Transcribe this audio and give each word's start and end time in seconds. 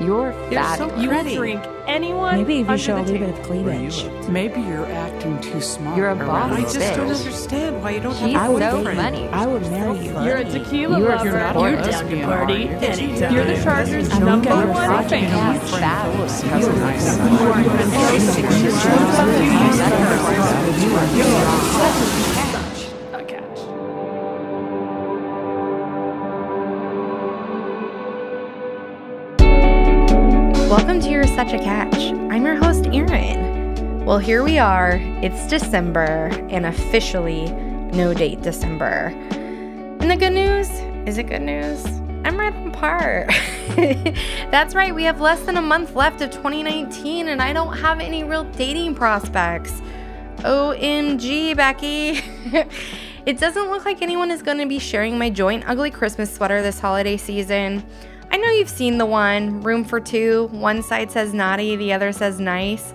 You're 0.00 0.32
You're 0.32 0.62
fat. 0.62 0.78
so 0.78 0.96
You 0.96 1.08
pretty. 1.08 1.36
drink 1.36 1.62
anyone. 1.86 2.38
Maybe 2.38 2.60
if 2.60 2.66
you 2.66 2.72
under 2.72 2.82
show 2.82 2.96
a 2.96 3.02
little 3.02 3.18
bit 3.18 3.38
of 3.38 3.48
Where 3.50 3.74
you 3.74 3.90
cleavage. 3.90 4.28
Maybe 4.28 4.60
you're 4.62 4.86
acting 4.86 5.38
too 5.40 5.60
smart. 5.60 5.96
You're 5.96 6.08
a 6.10 6.14
boss 6.16 6.52
I 6.52 6.62
this. 6.62 6.72
just 6.74 6.96
don't 6.96 7.10
understand 7.10 7.82
why 7.82 7.90
you 7.90 8.00
don't 8.00 8.14
She's 8.14 8.32
have 8.32 8.42
I 8.42 8.46
a 8.46 8.50
would 8.52 8.62
so 8.62 8.76
boyfriend. 8.78 8.98
funny. 8.98 9.28
I 9.28 9.46
would 9.46 9.62
marry 9.70 9.98
you. 9.98 10.12
You're 10.24 10.36
a 10.38 10.44
tequila 10.44 10.98
You're- 10.98 11.12
lover. 11.16 11.24
you're 11.28 11.36
a 11.38 11.52
You're 11.70 11.76
lesbian, 11.82 12.18
down 12.20 12.30
to 12.30 12.36
party 12.36 12.54
you? 12.54 12.68
anytime. 12.70 13.34
You're 13.34 13.44
the 13.44 13.62
Chargers' 13.62 14.08
I 14.10 14.12
don't 14.18 14.24
number 14.28 14.48
get 14.48 14.58
your 14.58 14.66
one 14.68 14.86
project 14.86 15.10
fan. 15.10 15.32
out. 15.34 15.60
He's 15.60 15.70
fat. 15.70 16.12
Phyllis 16.12 16.40
has 16.42 16.66
a 16.66 16.72
nice 16.80 17.18
A 21.12 22.49
Welcome 30.90 31.06
to 31.06 31.12
You're 31.12 31.26
Such 31.28 31.52
a 31.52 31.58
Catch. 31.60 31.94
I'm 32.32 32.44
your 32.44 32.56
host, 32.56 32.86
Erin. 32.86 34.04
Well, 34.04 34.18
here 34.18 34.42
we 34.42 34.58
are. 34.58 34.98
It's 35.22 35.46
December 35.46 36.30
and 36.50 36.66
officially 36.66 37.48
no 37.92 38.12
date 38.12 38.42
December. 38.42 39.14
And 40.00 40.10
the 40.10 40.16
good 40.16 40.32
news 40.32 40.68
is 41.06 41.16
it 41.16 41.28
good 41.28 41.42
news? 41.42 41.86
I'm 42.24 42.36
right 42.36 42.52
on 42.52 42.72
par. 42.72 43.28
That's 44.50 44.74
right, 44.74 44.92
we 44.92 45.04
have 45.04 45.20
less 45.20 45.40
than 45.42 45.58
a 45.58 45.62
month 45.62 45.94
left 45.94 46.22
of 46.22 46.32
2019 46.32 47.28
and 47.28 47.40
I 47.40 47.52
don't 47.52 47.76
have 47.76 48.00
any 48.00 48.24
real 48.24 48.42
dating 48.42 48.96
prospects. 48.96 49.80
OMG, 50.38 51.56
Becky. 51.56 52.18
it 53.26 53.38
doesn't 53.38 53.70
look 53.70 53.84
like 53.84 54.02
anyone 54.02 54.32
is 54.32 54.42
going 54.42 54.58
to 54.58 54.66
be 54.66 54.80
sharing 54.80 55.16
my 55.16 55.30
joint 55.30 55.62
ugly 55.68 55.92
Christmas 55.92 56.34
sweater 56.34 56.62
this 56.62 56.80
holiday 56.80 57.16
season. 57.16 57.86
I 58.32 58.36
know 58.36 58.50
you've 58.50 58.70
seen 58.70 58.98
the 58.98 59.06
one, 59.06 59.60
room 59.60 59.84
for 59.84 60.00
two. 60.00 60.48
One 60.52 60.82
side 60.82 61.10
says 61.10 61.34
naughty, 61.34 61.74
the 61.76 61.92
other 61.92 62.12
says 62.12 62.38
nice. 62.38 62.92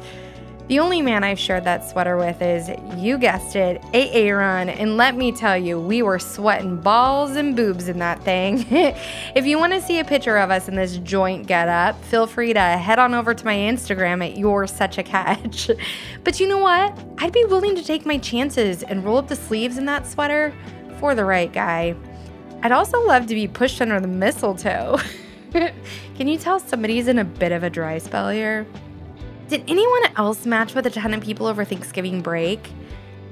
The 0.68 0.80
only 0.80 1.00
man 1.00 1.24
I've 1.24 1.38
shared 1.38 1.64
that 1.66 1.88
sweater 1.88 2.18
with 2.18 2.42
is, 2.42 2.72
you 2.98 3.20
guessed 3.20 3.56
it, 3.56 3.84
Aaron. 3.94 4.68
And 4.68 4.98
let 4.98 5.16
me 5.16 5.32
tell 5.32 5.56
you, 5.56 5.80
we 5.80 6.02
were 6.02 6.18
sweating 6.18 6.78
balls 6.78 7.36
and 7.36 7.56
boobs 7.56 7.88
in 7.88 8.00
that 8.00 8.24
thing. 8.24 8.66
if 9.36 9.46
you 9.46 9.60
want 9.60 9.74
to 9.74 9.82
see 9.82 10.00
a 10.00 10.04
picture 10.04 10.38
of 10.38 10.50
us 10.50 10.68
in 10.68 10.76
this 10.76 10.98
joint 10.98 11.46
get 11.46 11.68
up, 11.68 12.04
feel 12.06 12.26
free 12.26 12.52
to 12.54 12.60
head 12.60 12.98
on 12.98 13.14
over 13.14 13.36
to 13.36 13.46
my 13.46 13.56
Instagram 13.56 14.26
at 14.26 14.38
You're 14.38 14.66
Such 14.66 14.98
a 14.98 15.04
Catch. 15.04 15.70
but 16.24 16.40
you 16.40 16.48
know 16.48 16.58
what? 16.58 16.98
I'd 17.20 17.34
be 17.34 17.46
willing 17.46 17.76
to 17.76 17.84
take 17.84 18.04
my 18.04 18.18
chances 18.18 18.82
and 18.82 19.06
roll 19.06 19.18
up 19.18 19.28
the 19.28 19.36
sleeves 19.36 19.78
in 19.78 19.86
that 19.86 20.08
sweater 20.08 20.52
for 21.00 21.14
the 21.14 21.26
right 21.26 21.54
guy. 21.54 21.94
I'd 22.64 22.72
also 22.72 23.06
love 23.06 23.28
to 23.28 23.36
be 23.36 23.48
pushed 23.48 23.82
under 23.82 24.00
the 24.00 24.08
mistletoe. 24.08 24.98
Can 26.16 26.28
you 26.28 26.38
tell 26.38 26.60
somebody's 26.60 27.08
in 27.08 27.20
a 27.20 27.24
bit 27.24 27.52
of 27.52 27.64
a 27.64 27.70
dry 27.70 27.98
spell 27.98 28.30
here? 28.30 28.66
Did 29.48 29.64
anyone 29.70 30.04
else 30.18 30.46
match 30.46 30.76
with 30.76 30.86
a 30.86 30.90
ton 30.90 31.14
of 31.14 31.22
people 31.22 31.48
over 31.48 31.64
Thanksgiving 31.64 32.22
break? 32.22 32.72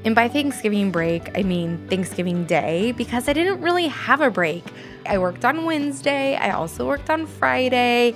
And 0.05 0.15
by 0.15 0.27
Thanksgiving 0.27 0.91
break, 0.91 1.37
I 1.37 1.43
mean 1.43 1.85
Thanksgiving 1.89 2.45
Day 2.45 2.91
because 2.93 3.27
I 3.27 3.33
didn't 3.33 3.61
really 3.61 3.87
have 3.87 4.21
a 4.21 4.29
break. 4.29 4.63
I 5.05 5.17
worked 5.17 5.43
on 5.43 5.65
Wednesday, 5.65 6.35
I 6.35 6.51
also 6.51 6.87
worked 6.87 7.09
on 7.09 7.25
Friday. 7.25 8.15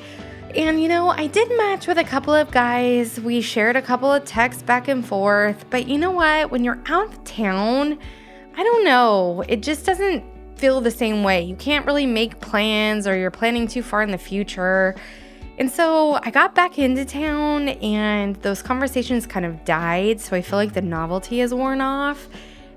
And 0.55 0.81
you 0.81 0.87
know, 0.87 1.09
I 1.09 1.27
did 1.27 1.49
match 1.57 1.87
with 1.87 1.97
a 1.97 2.03
couple 2.03 2.33
of 2.33 2.49
guys. 2.51 3.19
We 3.19 3.41
shared 3.41 3.75
a 3.75 3.81
couple 3.81 4.11
of 4.11 4.23
texts 4.23 4.63
back 4.63 4.87
and 4.87 5.05
forth. 5.05 5.65
But 5.69 5.87
you 5.87 5.97
know 5.97 6.11
what? 6.11 6.49
When 6.49 6.63
you're 6.63 6.81
out 6.87 7.07
of 7.07 7.23
town, 7.25 7.99
I 8.55 8.63
don't 8.63 8.85
know. 8.85 9.43
It 9.49 9.61
just 9.61 9.85
doesn't 9.85 10.23
feel 10.57 10.81
the 10.81 10.91
same 10.91 11.23
way. 11.23 11.41
You 11.41 11.55
can't 11.55 11.85
really 11.85 12.05
make 12.05 12.39
plans 12.39 13.07
or 13.07 13.15
you're 13.17 13.31
planning 13.31 13.67
too 13.67 13.83
far 13.83 14.01
in 14.01 14.11
the 14.11 14.17
future. 14.17 14.95
And 15.59 15.71
so 15.71 16.19
I 16.21 16.31
got 16.31 16.53
back 16.53 16.77
into 16.77 17.05
town 17.05 17.69
and 17.69 18.35
those 18.37 18.61
conversations 18.61 19.25
kind 19.25 19.45
of 19.45 19.65
died. 19.65 20.19
So 20.19 20.35
I 20.35 20.41
feel 20.41 20.57
like 20.57 20.73
the 20.73 20.81
novelty 20.81 21.39
has 21.39 21.53
worn 21.53 21.81
off. 21.81 22.27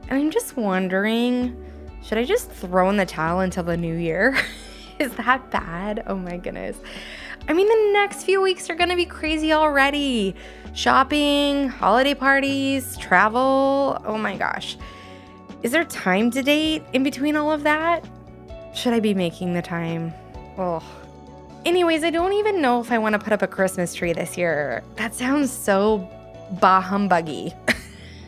And 0.09 0.19
I'm 0.19 0.31
just 0.31 0.57
wondering 0.57 1.57
should 2.03 2.17
I 2.17 2.25
just 2.25 2.51
throw 2.51 2.89
in 2.89 2.97
the 2.97 3.05
towel 3.05 3.41
until 3.41 3.63
the 3.63 3.77
new 3.77 3.95
year? 3.95 4.37
Is 4.99 5.13
that 5.15 5.51
bad? 5.51 6.03
Oh 6.07 6.17
my 6.17 6.39
goodness. 6.39 6.79
I 7.49 7.53
mean, 7.53 7.69
the 7.69 7.93
next 7.93 8.25
few 8.25 8.41
weeks 8.41 8.71
are 8.71 8.75
gonna 8.75 8.97
be 8.97 9.05
crazy 9.05 9.53
already. 9.53 10.35
Shopping, 10.73 11.69
holiday 11.69 12.15
parties, 12.15 12.97
travel. 12.97 14.01
Oh 14.05 14.17
my 14.17 14.37
gosh. 14.37 14.77
Is 15.63 15.73
there 15.73 15.85
time 15.85 16.31
to 16.31 16.43
date 16.43 16.83
in 16.95 17.03
between 17.03 17.37
all 17.37 17.53
of 17.53 17.65
that? 17.65 18.09
Should 18.75 18.95
I 18.95 19.01
be 19.01 19.13
making 19.13 19.53
the 19.53 19.61
time? 19.61 20.15
Oh. 20.57 20.83
Anyways, 21.67 22.03
I 22.03 22.09
don't 22.11 22.33
even 22.33 22.63
know 22.63 22.81
if 22.81 22.91
I 22.91 22.97
want 22.97 23.13
to 23.13 23.19
put 23.19 23.35
up 23.35 23.43
a 23.43 23.47
Christmas 23.47 23.93
tree 23.93 24.15
this 24.15 24.39
year. 24.39 24.83
That 24.97 25.15
sounds 25.15 25.53
so 25.53 26.09
bah 26.61 26.83
humbuggy. 26.83 27.55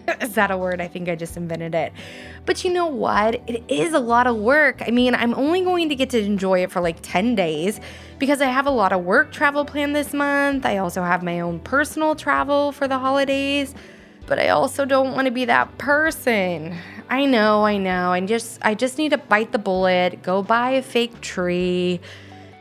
is 0.20 0.34
that 0.34 0.50
a 0.50 0.58
word? 0.58 0.82
I 0.82 0.88
think 0.88 1.08
I 1.08 1.14
just 1.14 1.38
invented 1.38 1.74
it. 1.74 1.94
But 2.44 2.64
you 2.64 2.72
know 2.72 2.86
what? 2.86 3.36
It 3.46 3.64
is 3.66 3.94
a 3.94 3.98
lot 3.98 4.26
of 4.26 4.36
work. 4.36 4.82
I 4.86 4.90
mean, 4.90 5.14
I'm 5.14 5.32
only 5.32 5.62
going 5.62 5.88
to 5.88 5.94
get 5.94 6.10
to 6.10 6.22
enjoy 6.22 6.64
it 6.64 6.70
for 6.70 6.82
like 6.82 6.98
10 7.00 7.34
days 7.34 7.80
because 8.18 8.42
I 8.42 8.46
have 8.46 8.66
a 8.66 8.70
lot 8.70 8.92
of 8.92 9.04
work 9.04 9.32
travel 9.32 9.64
planned 9.64 9.96
this 9.96 10.12
month. 10.12 10.66
I 10.66 10.76
also 10.76 11.02
have 11.02 11.22
my 11.22 11.40
own 11.40 11.60
personal 11.60 12.14
travel 12.14 12.72
for 12.72 12.86
the 12.86 12.98
holidays. 12.98 13.74
But 14.26 14.38
I 14.38 14.48
also 14.48 14.84
don't 14.84 15.12
want 15.14 15.26
to 15.26 15.30
be 15.30 15.44
that 15.46 15.76
person. 15.78 16.76
I 17.10 17.26
know, 17.26 17.64
I 17.64 17.76
know. 17.76 18.12
I 18.12 18.20
just 18.20 18.58
I 18.62 18.74
just 18.74 18.98
need 18.98 19.10
to 19.10 19.18
bite 19.18 19.52
the 19.52 19.58
bullet, 19.58 20.22
go 20.22 20.42
buy 20.42 20.70
a 20.70 20.82
fake 20.82 21.20
tree, 21.20 22.00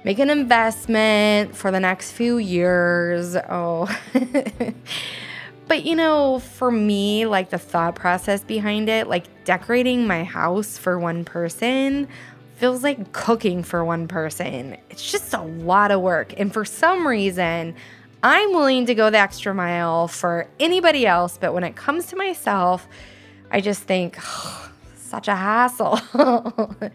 make 0.04 0.20
an 0.20 0.30
investment 0.30 1.56
for 1.56 1.72
the 1.72 1.80
next 1.80 2.12
few 2.12 2.38
years. 2.38 3.36
Oh. 3.36 3.88
but 5.68 5.86
you 5.86 5.96
know, 5.96 6.40
for 6.40 6.72
me, 6.72 7.26
like 7.26 7.50
the 7.50 7.58
thought 7.58 7.96
process 7.96 8.44
behind 8.44 8.90
it, 8.90 9.08
like 9.08 9.46
decorating 9.46 10.08
my 10.08 10.24
house 10.24 10.78
for 10.78 11.00
one 11.00 11.24
person 11.24 12.08
feels 12.62 12.84
like 12.84 13.12
cooking 13.12 13.64
for 13.64 13.84
one 13.84 14.08
person. 14.08 14.78
It's 14.92 15.12
just 15.12 15.34
a 15.34 15.42
lot 15.42 15.90
of 15.90 16.00
work. 16.02 16.32
And 16.38 16.54
for 16.54 16.64
some 16.64 17.08
reason, 17.08 17.74
I'm 18.24 18.52
willing 18.52 18.86
to 18.86 18.96
go 18.96 19.10
the 19.10 19.18
extra 19.18 19.54
mile 19.54 20.08
for 20.08 20.48
anybody 20.60 21.08
else, 21.08 21.38
but 21.40 21.54
when 21.54 21.64
it 21.64 21.76
comes 21.76 22.06
to 22.08 22.16
myself, 22.16 22.88
I 23.50 23.62
just 23.62 23.84
think, 23.84 24.18
such 24.96 25.28
a 25.28 25.36
hassle. 25.36 26.00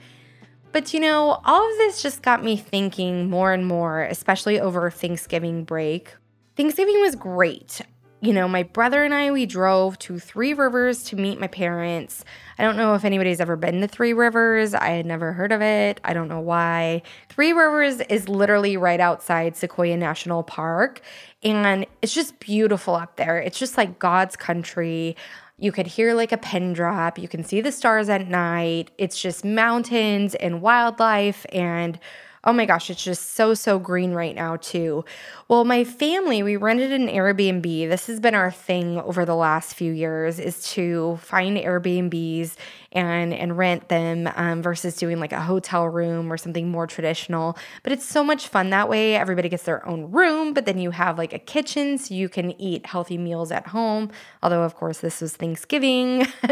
but 0.73 0.95
you 0.95 1.01
know, 1.01 1.41
all 1.45 1.71
of 1.71 1.79
this 1.79 2.03
just 2.03 2.23
got 2.23 2.45
me 2.45 2.57
thinking 2.57 3.29
more 3.29 3.53
and 3.53 3.67
more, 3.67 4.03
especially 4.03 4.61
over 4.61 4.91
Thanksgiving 4.91 5.65
break. 5.65 6.15
Thanksgiving 6.57 7.01
was 7.01 7.17
great. 7.17 7.81
You 8.23 8.33
know, 8.33 8.49
my 8.49 8.63
brother 8.63 9.05
and 9.05 9.13
I, 9.13 9.31
we 9.31 9.45
drove 9.45 9.99
to 10.01 10.19
Three 10.19 10.55
Rivers 10.55 11.03
to 11.05 11.17
meet 11.17 11.39
my 11.39 11.49
parents. 11.49 12.25
I 12.59 12.63
don't 12.63 12.79
know 12.79 12.95
if 12.95 13.05
anybody's 13.05 13.41
ever 13.41 13.57
been 13.57 13.83
to 13.83 13.89
Three 13.89 14.15
Rivers. 14.15 14.73
I 14.73 14.89
had 14.89 15.05
never 15.05 15.35
heard 15.35 15.53
of 15.53 15.61
it. 15.61 16.01
I 16.03 16.15
don't 16.15 16.29
know 16.29 16.41
why. 16.41 17.03
Three 17.29 17.53
Rivers 17.53 18.01
is 18.09 18.27
literally 18.27 18.79
right 18.79 19.01
outside 19.01 19.55
Sequoia 19.55 19.99
National 19.99 20.43
Park, 20.43 21.03
and 21.43 21.85
it's 22.01 22.15
just 22.15 22.41
beautiful 22.41 22.95
up 22.95 23.17
there. 23.17 23.39
It's 23.39 23.59
just 23.59 23.77
like 23.77 23.99
God's 23.99 24.35
country. 24.35 25.15
You 25.59 25.71
could 25.71 25.87
hear 25.87 26.15
like 26.15 26.33
a 26.33 26.39
pin 26.39 26.73
drop. 26.73 27.19
You 27.19 27.29
can 27.29 27.45
see 27.45 27.61
the 27.61 27.71
stars 27.71 28.09
at 28.09 28.27
night. 28.29 28.93
It's 28.97 29.21
just 29.21 29.45
mountains 29.45 30.35
and 30.35 30.63
wildlife 30.63 31.45
and 31.53 31.99
Oh 32.49 32.53
my 32.53 32.65
gosh, 32.65 32.91
it's 32.91 33.03
just 33.03 33.35
so, 33.35 33.55
so 33.55 33.81
green 33.81 34.13
right 34.13 34.35
now, 34.35 34.55
too. 34.57 35.05
Well, 35.49 35.65
my 35.65 35.83
family, 35.83 36.45
we 36.45 36.55
rented 36.55 36.93
an 36.93 37.09
Airbnb. 37.09 37.63
This 37.89 38.07
has 38.07 38.21
been 38.21 38.37
our 38.37 38.53
thing 38.53 39.01
over 39.01 39.25
the 39.25 39.35
last 39.35 39.75
few 39.75 39.93
years 39.93 40.39
is 40.39 40.63
to 40.75 41.17
find 41.23 41.57
Airbnbs 41.57 42.55
and, 42.97 43.35
and 43.35 43.59
rent 43.59 43.89
them 43.89 44.29
um, 44.37 44.63
versus 44.63 44.97
doing 44.97 45.21
like 45.21 45.33
a 45.33 45.43
hotel 45.43 45.87
room 45.87 46.33
or 46.33 46.39
something 46.39 46.69
more 46.69 46.87
traditional. 46.87 47.57
But 47.83 47.93
it's 47.93 48.07
so 48.07 48.25
much 48.25 48.49
fun 48.49 48.71
that 48.71 48.89
way. 48.89 49.15
Everybody 49.15 49.51
gets 49.51 49.65
their 49.65 49.87
own 49.87 50.11
room, 50.11 50.55
but 50.55 50.65
then 50.65 50.79
you 50.79 50.93
have 50.93 51.19
like 51.19 51.35
a 51.35 51.39
kitchen 51.39 51.99
so 51.99 52.15
you 52.15 52.31
can 52.31 52.59
eat 52.61 52.87
healthy 52.87 53.19
meals 53.19 53.53
at 53.53 53.67
home. 53.69 54.11
Although, 54.43 54.63
of 54.63 54.75
course, 54.75 55.01
this 55.01 55.21
was 55.21 55.37
Thanksgiving. 55.37 56.27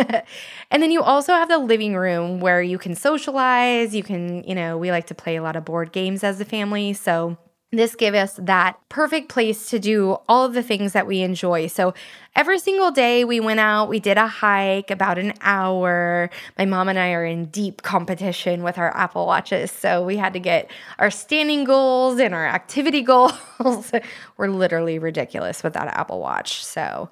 and 0.70 0.82
then 0.82 0.90
you 0.90 1.02
also 1.02 1.32
have 1.32 1.48
the 1.48 1.58
living 1.58 1.96
room 1.96 2.40
where 2.40 2.60
you 2.60 2.76
can 2.76 2.94
socialize. 2.94 3.94
You 3.94 4.02
can, 4.02 4.44
you 4.44 4.54
know, 4.54 4.76
we 4.76 4.90
like 4.90 5.06
to 5.06 5.14
play 5.14 5.36
a 5.36 5.42
lot 5.42 5.56
of 5.56 5.64
board 5.64 5.92
games 5.92 6.22
as 6.22 6.38
a 6.40 6.44
family. 6.44 6.92
So 6.92 7.38
this 7.72 7.96
gave 7.96 8.14
us 8.14 8.38
that 8.40 8.78
perfect 8.88 9.28
place 9.28 9.68
to 9.70 9.78
do 9.78 10.18
all 10.28 10.44
of 10.44 10.54
the 10.54 10.62
things 10.62 10.92
that 10.92 11.06
we 11.06 11.22
enjoy. 11.22 11.66
So 11.66 11.94
every 12.36 12.58
single 12.58 12.90
day 12.90 13.24
we 13.24 13.40
went 13.40 13.60
out, 13.60 13.88
we 13.88 14.00
did 14.00 14.16
a 14.16 14.26
hike 14.26 14.90
about 14.90 15.18
an 15.18 15.34
hour. 15.40 16.30
My 16.56 16.66
mom 16.66 16.88
and 16.88 16.98
I 16.98 17.12
are 17.12 17.24
in 17.24 17.46
deep 17.46 17.82
competition 17.82 18.62
with 18.62 18.78
our 18.78 18.96
Apple 18.96 19.26
Watches. 19.26 19.70
So 19.72 20.04
we 20.04 20.16
had 20.16 20.32
to 20.34 20.40
get 20.40 20.70
our 20.98 21.10
standing 21.10 21.64
goals 21.64 22.20
and 22.20 22.34
our 22.34 22.46
activity 22.46 23.02
goals. 23.02 23.92
We're 24.36 24.48
literally 24.48 24.98
ridiculous 24.98 25.62
with 25.62 25.72
that 25.72 25.88
Apple 25.88 26.20
Watch. 26.20 26.64
So 26.64 27.10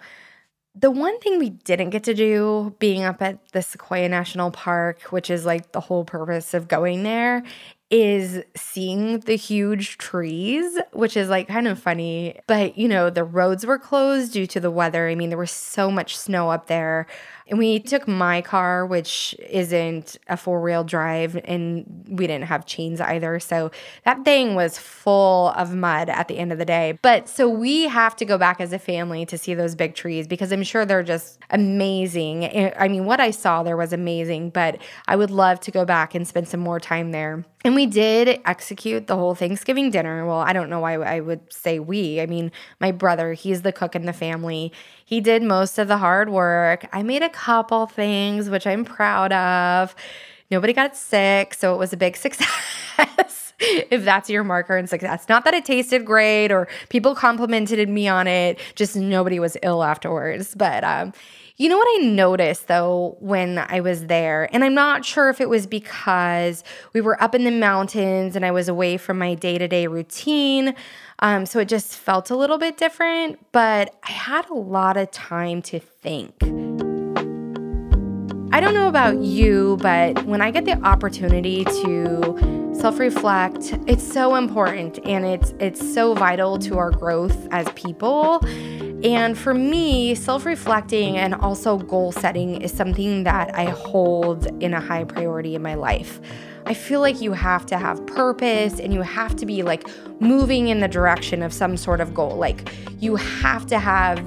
the 0.75 0.90
one 0.90 1.19
thing 1.20 1.38
we 1.38 1.50
didn't 1.50 1.90
get 1.90 2.04
to 2.04 2.14
do 2.14 2.75
being 2.78 3.02
up 3.02 3.20
at 3.20 3.38
the 3.52 3.60
Sequoia 3.62 4.08
National 4.08 4.50
Park, 4.50 5.02
which 5.10 5.28
is 5.28 5.44
like 5.44 5.72
the 5.72 5.81
whole 5.81 6.04
purpose 6.04 6.54
of 6.54 6.66
going 6.66 7.02
there, 7.02 7.43
is 7.93 8.43
seeing 8.56 9.21
the 9.21 9.37
huge 9.37 9.99
trees, 9.99 10.79
which 10.93 11.15
is 11.15 11.29
like 11.29 11.47
kind 11.47 11.69
of 11.69 11.79
funny. 11.79 12.41
But, 12.47 12.79
you 12.79 12.89
know, 12.89 13.11
the 13.11 13.23
roads 13.23 13.67
were 13.67 13.79
closed 13.79 14.33
due 14.33 14.47
to 14.47 14.61
the 14.61 14.71
weather. 14.71 15.09
I 15.09 15.15
mean, 15.15 15.29
there 15.29 15.39
was 15.39 15.50
so 15.50 15.91
much 15.91 16.17
snow 16.17 16.50
up 16.50 16.69
there. 16.69 17.06
And 17.49 17.59
we 17.59 17.81
took 17.81 18.09
my 18.09 18.41
car, 18.41 18.87
which 18.87 19.35
isn't 19.50 20.17
a 20.27 20.39
four 20.39 20.62
wheel 20.62 20.85
drive, 20.85 21.39
and 21.44 22.06
we 22.09 22.27
didn't 22.27 22.47
have 22.47 22.65
chains 22.65 22.99
either. 22.99 23.39
So 23.41 23.71
that 24.05 24.25
thing 24.25 24.55
was 24.55 24.79
full 24.79 25.49
of 25.49 25.75
mud 25.75 26.09
at 26.09 26.29
the 26.29 26.38
end 26.38 26.50
of 26.50 26.56
the 26.56 26.65
day. 26.65 26.99
But 27.03 27.29
so 27.29 27.49
we 27.49 27.88
have 27.88 28.17
to 28.17 28.25
go 28.25 28.38
back 28.38 28.61
as 28.61 28.73
a 28.73 28.79
family 28.79 29.27
to 29.27 29.37
see 29.37 29.53
those 29.53 29.75
big 29.75 29.95
trees 29.95 30.27
because 30.27 30.50
I'm 30.50 30.62
sure 30.62 30.87
they're 30.87 31.03
just 31.03 31.41
amazing. 31.50 32.73
I 32.79 32.88
mean, 32.88 33.05
what 33.05 33.21
I 33.21 33.33
saw 33.33 33.62
there 33.62 33.77
was 33.77 33.93
amazing, 33.93 34.49
but 34.50 34.81
I 35.06 35.17
would 35.17 35.31
love 35.31 35.61
to 35.61 35.71
go 35.71 35.85
back 35.85 36.15
and 36.15 36.27
spend 36.27 36.49
some 36.49 36.61
more 36.61 36.81
time 36.81 37.11
there. 37.11 37.45
And 37.64 37.75
we 37.75 37.87
did 37.87 38.41
execute 38.44 39.06
the 39.06 39.17
whole 39.17 39.35
Thanksgiving 39.35 39.91
dinner. 39.91 40.26
Well, 40.26 40.38
I 40.38 40.53
don't 40.53 40.69
know 40.69 40.81
why 40.81 40.94
I 40.94 41.20
would 41.20 41.41
say 41.53 41.79
we. 41.79 42.20
I 42.20 42.26
mean, 42.26 42.50
my 42.81 42.91
brother, 42.91 43.35
he's 43.35 43.62
the 43.62 43.73
cook 43.73 43.94
in 43.94 44.05
the 44.05 44.12
family. 44.12 44.73
He 45.05 45.20
did 45.20 45.43
most 45.43 45.79
of 45.79 45.88
the 45.88 45.99
hard 45.99 46.29
work. 46.29 46.87
I 46.93 47.03
made 47.03 47.23
a 47.23 47.29
couple 47.29 47.87
things, 47.87 48.50
which 48.50 48.67
I'm 48.67 48.85
proud 48.85 49.32
of. 49.32 49.94
Nobody 50.50 50.73
got 50.73 50.97
sick, 50.97 51.55
so 51.55 51.75
it 51.75 51.79
was 51.79 51.93
a 51.93 51.97
big 51.97 52.17
success. 52.19 53.53
if 53.62 54.05
that's 54.05 54.29
your 54.29 54.43
marker 54.43 54.76
in 54.76 54.87
success. 54.87 55.29
Not 55.29 55.44
that 55.44 55.55
it 55.55 55.64
tasted 55.64 56.05
great 56.05 56.50
or 56.50 56.69
people 56.88 57.14
complimented 57.14 57.88
me 57.88 58.09
on 58.09 58.26
it, 58.26 58.59
just 58.75 58.97
nobody 58.97 59.38
was 59.38 59.56
ill 59.62 59.82
afterwards. 59.82 60.55
But 60.55 60.82
um, 60.82 61.12
you 61.56 61.69
know 61.69 61.76
what 61.76 62.00
I 62.00 62.04
noticed 62.04 62.66
though 62.69 63.16
when 63.20 63.58
I 63.58 63.81
was 63.81 64.06
there, 64.06 64.49
and 64.52 64.64
I'm 64.64 64.75
not 64.75 65.04
sure 65.04 65.28
if 65.28 65.40
it 65.40 65.49
was 65.49 65.66
because 65.66 66.64
we 66.93 67.00
were 67.00 67.22
up 67.22 67.34
in 67.34 67.44
the 67.44 67.50
mountains 67.50 68.37
and 68.37 68.44
I 68.44 68.50
was 68.50 68.69
away 68.69 68.96
from 68.96 69.19
my 69.19 69.34
day 69.34 69.58
to 69.58 69.69
day 69.69 69.87
routine. 69.87 70.75
Um, 71.19 71.46
so 71.46 71.60
it 71.60 71.69
just 71.69 71.96
felt 71.96 72.31
a 72.31 72.37
little 72.37 72.58
bit 72.58 72.76
different, 72.76 73.38
but 73.52 73.94
I 74.02 74.10
had 74.10 74.49
a 74.50 74.54
lot 74.54 74.96
of 74.96 75.10
time 75.10 75.62
to 75.62 75.78
think. 75.78 76.34
I 78.54 78.60
don't 78.60 78.75
know 78.75 78.88
about 78.88 79.19
you, 79.19 79.78
but 79.81 80.25
when 80.25 80.43
I 80.43 80.50
get 80.50 80.64
the 80.64 80.78
opportunity 80.82 81.64
to 81.64 82.70
self-reflect, 82.78 83.78
it's 83.87 84.06
so 84.06 84.34
important 84.34 84.99
and 85.06 85.25
it's 85.25 85.54
it's 85.58 85.94
so 85.94 86.14
vital 86.14 86.58
to 86.58 86.76
our 86.76 86.90
growth 86.90 87.49
as 87.50 87.66
people. 87.70 88.40
And 89.04 89.37
for 89.37 89.52
me, 89.52 90.14
self-reflecting 90.14 91.19
and 91.19 91.34
also 91.34 91.76
goal 91.76 92.12
setting 92.12 92.62
is 92.62 92.72
something 92.72 93.25
that 93.25 93.52
I 93.54 93.64
hold 93.64 94.46
in 94.62 94.75
a 94.75 94.81
high 94.81 95.04
priority 95.04 95.56
in 95.56 95.62
my 95.62 95.75
life. 95.75 96.20
I 96.66 96.75
feel 96.75 97.00
like 97.00 97.20
you 97.20 97.32
have 97.32 97.66
to 97.66 97.78
have 97.78 98.06
purpose 98.06 98.78
and 98.78 98.94
you 98.94 99.02
have 99.02 99.34
to 99.37 99.46
be 99.46 99.64
like 99.64 99.88
moving 100.20 100.69
in 100.69 100.78
the 100.78 100.87
direction 100.87 101.43
of 101.43 101.52
some 101.52 101.76
sort 101.76 102.00
of 102.00 102.14
goal. 102.14 102.37
Like 102.37 102.72
you 103.00 103.16
have 103.16 103.66
to 103.66 103.81
have 103.81 104.20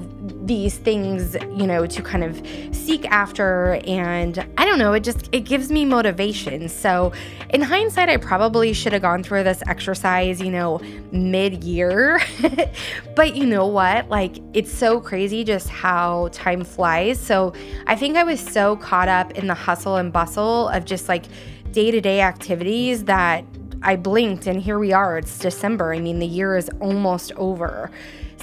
these 0.46 0.78
things, 0.78 1.34
you 1.56 1.66
know, 1.66 1.86
to 1.86 2.02
kind 2.02 2.24
of 2.24 2.40
seek 2.74 3.04
after 3.06 3.80
and 3.86 4.46
I 4.56 4.64
don't 4.64 4.78
know, 4.78 4.92
it 4.92 5.00
just 5.04 5.28
it 5.32 5.40
gives 5.40 5.70
me 5.70 5.84
motivation. 5.84 6.68
So, 6.68 7.12
in 7.50 7.62
hindsight, 7.62 8.08
I 8.08 8.16
probably 8.16 8.72
should 8.72 8.92
have 8.92 9.02
gone 9.02 9.22
through 9.22 9.44
this 9.44 9.62
exercise, 9.66 10.40
you 10.40 10.50
know, 10.50 10.80
mid-year. 11.12 12.20
but 13.16 13.36
you 13.36 13.46
know 13.46 13.66
what? 13.66 14.08
Like 14.08 14.38
it's 14.54 14.72
so 14.72 15.00
crazy 15.00 15.44
just 15.44 15.68
how 15.68 16.28
time 16.32 16.64
flies. 16.64 17.18
So, 17.18 17.52
I 17.86 17.96
think 17.96 18.16
I 18.16 18.24
was 18.24 18.40
so 18.40 18.76
caught 18.76 19.08
up 19.08 19.32
in 19.32 19.46
the 19.46 19.54
hustle 19.54 19.96
and 19.96 20.12
bustle 20.12 20.68
of 20.68 20.84
just 20.84 21.08
like 21.08 21.24
day 21.72 21.90
to 21.90 22.00
day 22.00 22.20
activities 22.20 23.04
that 23.04 23.44
I 23.82 23.96
blinked 23.96 24.46
and 24.46 24.60
here 24.60 24.78
we 24.78 24.92
are. 24.92 25.18
It's 25.18 25.38
December. 25.38 25.92
I 25.92 26.00
mean, 26.00 26.18
the 26.18 26.26
year 26.26 26.56
is 26.56 26.68
almost 26.80 27.32
over. 27.32 27.90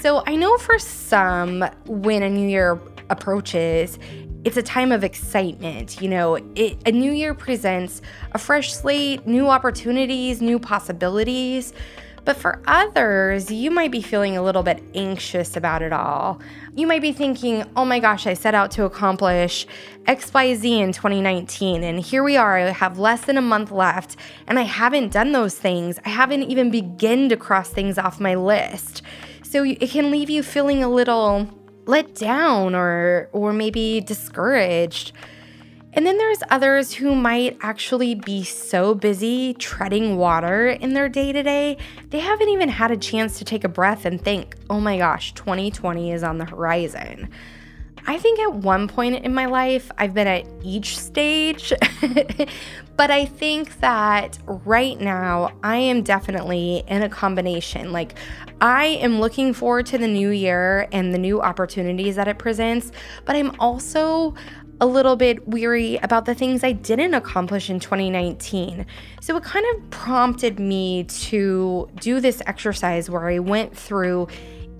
So 0.03 0.21
I 0.27 0.35
know 0.35 0.57
for 0.57 0.77
some, 0.79 1.63
when 1.85 2.23
a 2.23 2.29
new 2.29 2.45
year 2.45 2.77
approaches, 3.09 3.97
it's 4.43 4.57
a 4.57 4.61
time 4.61 4.91
of 4.91 5.01
excitement. 5.01 6.01
You 6.01 6.09
know, 6.09 6.35
it, 6.55 6.77
a 6.85 6.91
new 6.91 7.13
year 7.13 7.33
presents 7.33 8.01
a 8.33 8.37
fresh 8.37 8.73
slate, 8.73 9.25
new 9.25 9.47
opportunities, 9.47 10.41
new 10.41 10.59
possibilities. 10.59 11.71
But 12.25 12.35
for 12.35 12.61
others, 12.67 13.49
you 13.49 13.71
might 13.71 13.91
be 13.91 14.01
feeling 14.01 14.35
a 14.35 14.43
little 14.43 14.61
bit 14.61 14.83
anxious 14.93 15.55
about 15.55 15.81
it 15.81 15.93
all. 15.93 16.41
You 16.75 16.85
might 16.85 17.01
be 17.01 17.13
thinking, 17.13 17.63
oh 17.77 17.85
my 17.85 17.99
gosh, 17.99 18.27
I 18.27 18.33
set 18.33 18.53
out 18.53 18.71
to 18.71 18.83
accomplish 18.83 19.65
XYZ 20.03 20.79
in 20.79 20.91
2019, 20.91 21.81
and 21.81 21.99
here 22.01 22.23
we 22.23 22.35
are. 22.35 22.57
I 22.57 22.71
have 22.71 22.99
less 22.99 23.21
than 23.21 23.37
a 23.37 23.41
month 23.41 23.71
left, 23.71 24.17
and 24.47 24.59
I 24.59 24.63
haven't 24.63 25.13
done 25.13 25.31
those 25.31 25.55
things. 25.55 25.97
I 26.05 26.09
haven't 26.09 26.43
even 26.43 26.71
begun 26.71 27.29
to 27.29 27.37
cross 27.37 27.69
things 27.69 27.97
off 27.97 28.19
my 28.19 28.35
list. 28.35 29.01
So 29.53 29.63
it 29.63 29.91
can 29.91 30.09
leave 30.09 30.31
you 30.31 30.41
feeling 30.41 30.83
a 30.83 30.89
little 30.89 31.47
let 31.85 32.15
down 32.15 32.73
or 32.73 33.29
or 33.33 33.53
maybe 33.53 34.01
discouraged. 34.01 35.11
And 35.93 36.07
then 36.07 36.17
there's 36.17 36.41
others 36.49 36.91
who 36.91 37.13
might 37.13 37.59
actually 37.61 38.15
be 38.15 38.43
so 38.43 38.95
busy 38.95 39.53
treading 39.53 40.17
water 40.17 40.69
in 40.69 40.95
their 40.95 41.07
day 41.07 41.31
to 41.31 41.43
day, 41.43 41.77
they 42.09 42.17
haven't 42.17 42.49
even 42.49 42.67
had 42.67 42.89
a 42.89 42.97
chance 42.97 43.37
to 43.37 43.45
take 43.45 43.63
a 43.63 43.69
breath 43.69 44.05
and 44.05 44.19
think, 44.19 44.55
oh 44.71 44.79
my 44.79 44.97
gosh, 44.97 45.33
2020 45.35 46.11
is 46.11 46.23
on 46.23 46.39
the 46.39 46.45
horizon. 46.45 47.29
I 48.07 48.17
think 48.17 48.39
at 48.39 48.53
one 48.53 48.87
point 48.87 49.23
in 49.23 49.35
my 49.35 49.45
life, 49.45 49.91
I've 49.99 50.15
been 50.15 50.27
at 50.27 50.47
each 50.63 50.97
stage, 50.97 51.71
but 52.95 53.09
I 53.09 53.25
think 53.25 53.79
that 53.79 54.37
right 54.45 54.99
now, 54.99 55.51
I 55.63 55.77
am 55.77 56.03
definitely 56.03 56.83
in 56.87 57.03
a 57.03 57.09
combination. 57.09 57.91
Like, 57.91 58.15
I 58.61 58.85
am 58.85 59.19
looking 59.19 59.53
forward 59.53 59.87
to 59.87 59.97
the 59.97 60.07
new 60.07 60.29
year 60.29 60.87
and 60.91 61.13
the 61.13 61.17
new 61.17 61.41
opportunities 61.41 62.15
that 62.15 62.27
it 62.27 62.37
presents, 62.37 62.91
but 63.25 63.35
I'm 63.35 63.59
also 63.59 64.35
a 64.79 64.85
little 64.85 65.15
bit 65.15 65.47
weary 65.47 65.97
about 65.97 66.25
the 66.25 66.35
things 66.35 66.63
I 66.63 66.73
didn't 66.73 67.13
accomplish 67.13 67.69
in 67.69 67.79
2019. 67.79 68.85
So 69.21 69.37
it 69.37 69.43
kind 69.43 69.65
of 69.75 69.89
prompted 69.91 70.59
me 70.59 71.05
to 71.05 71.89
do 71.99 72.19
this 72.19 72.41
exercise 72.45 73.09
where 73.09 73.27
I 73.27 73.39
went 73.39 73.75
through 73.75 74.27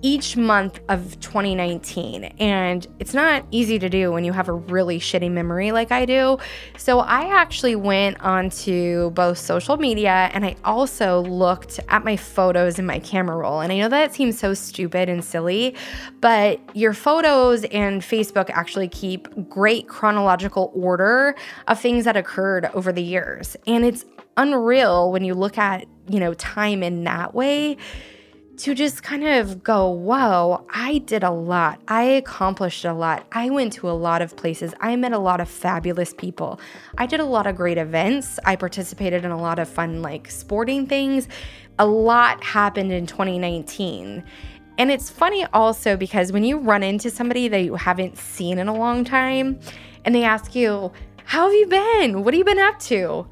each 0.04 0.36
month 0.36 0.80
of 0.90 1.18
2019. 1.20 2.24
And 2.38 2.86
it's 2.98 3.14
not 3.14 3.46
easy 3.50 3.78
to 3.78 3.88
do 3.88 4.12
when 4.12 4.22
you 4.22 4.32
have 4.32 4.50
a 4.50 4.52
really 4.52 5.00
shitty 5.00 5.30
memory 5.32 5.72
like 5.72 5.90
I 5.90 6.04
do. 6.04 6.36
So 6.76 7.00
I 7.00 7.34
actually 7.34 7.74
went 7.74 8.20
onto 8.20 9.10
both 9.12 9.38
social 9.38 9.78
media 9.78 10.28
and 10.34 10.44
I 10.44 10.56
also 10.62 11.22
looked 11.22 11.80
at 11.88 12.04
my 12.04 12.18
photos 12.18 12.78
in 12.78 12.84
my 12.84 12.98
camera 12.98 13.34
roll. 13.38 13.60
And 13.60 13.72
I 13.72 13.78
know 13.78 13.88
that 13.88 14.12
seems 14.12 14.38
so 14.38 14.52
stupid 14.52 15.08
and 15.08 15.24
silly, 15.24 15.74
but 16.20 16.60
your 16.76 16.92
photos 16.92 17.64
and 17.64 18.02
Facebook 18.02 18.50
actually 18.50 18.88
keep 18.88 19.26
great 19.48 19.88
chronological 19.88 20.70
order 20.74 21.34
of 21.66 21.80
things 21.80 22.04
that 22.04 22.14
occurred 22.14 22.66
over 22.74 22.92
the 22.92 23.02
years. 23.02 23.56
And 23.66 23.86
it's 23.86 24.04
unreal 24.36 25.10
when 25.10 25.24
you 25.24 25.32
look 25.32 25.56
at, 25.56 25.86
you 26.10 26.20
know, 26.20 26.34
time 26.34 26.82
in 26.82 27.04
that 27.04 27.32
way 27.32 27.78
to 28.56 28.74
just 28.74 29.02
kind 29.02 29.24
of 29.24 29.62
go, 29.64 29.90
whoa, 29.90 30.64
I 30.70 30.98
did 30.98 31.24
a 31.24 31.30
lot. 31.30 31.80
I 31.88 32.02
accomplished 32.02 32.84
a 32.84 32.92
lot. 32.92 33.26
I 33.32 33.50
went 33.50 33.72
to 33.74 33.90
a 33.90 33.92
lot 33.92 34.22
of 34.22 34.36
places. 34.36 34.74
I 34.80 34.94
met 34.96 35.12
a 35.12 35.18
lot 35.18 35.40
of 35.40 35.48
fabulous 35.48 36.14
people. 36.14 36.60
I 36.96 37.06
did 37.06 37.20
a 37.20 37.24
lot 37.24 37.46
of 37.46 37.56
great 37.56 37.78
events. 37.78 38.38
I 38.44 38.56
participated 38.56 39.24
in 39.24 39.32
a 39.32 39.40
lot 39.40 39.58
of 39.58 39.68
fun, 39.68 40.02
like 40.02 40.30
sporting 40.30 40.86
things. 40.86 41.28
A 41.78 41.86
lot 41.86 42.44
happened 42.44 42.92
in 42.92 43.06
2019. 43.06 44.22
And 44.78 44.90
it's 44.90 45.10
funny 45.10 45.46
also 45.52 45.96
because 45.96 46.30
when 46.30 46.44
you 46.44 46.58
run 46.58 46.82
into 46.82 47.10
somebody 47.10 47.48
that 47.48 47.60
you 47.60 47.74
haven't 47.74 48.18
seen 48.18 48.58
in 48.58 48.68
a 48.68 48.74
long 48.74 49.04
time 49.04 49.58
and 50.04 50.14
they 50.14 50.24
ask 50.24 50.54
you, 50.54 50.92
How 51.24 51.44
have 51.44 51.52
you 51.52 51.66
been? 51.66 52.22
What 52.22 52.34
have 52.34 52.38
you 52.38 52.44
been 52.44 52.58
up 52.58 52.78
to? 52.80 53.26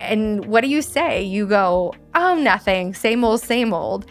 And 0.00 0.44
what 0.44 0.60
do 0.60 0.68
you 0.68 0.82
say? 0.82 1.22
You 1.22 1.46
go, 1.46 1.94
Oh, 2.14 2.36
nothing. 2.36 2.94
Same 2.94 3.24
old, 3.24 3.40
same 3.40 3.72
old 3.72 4.06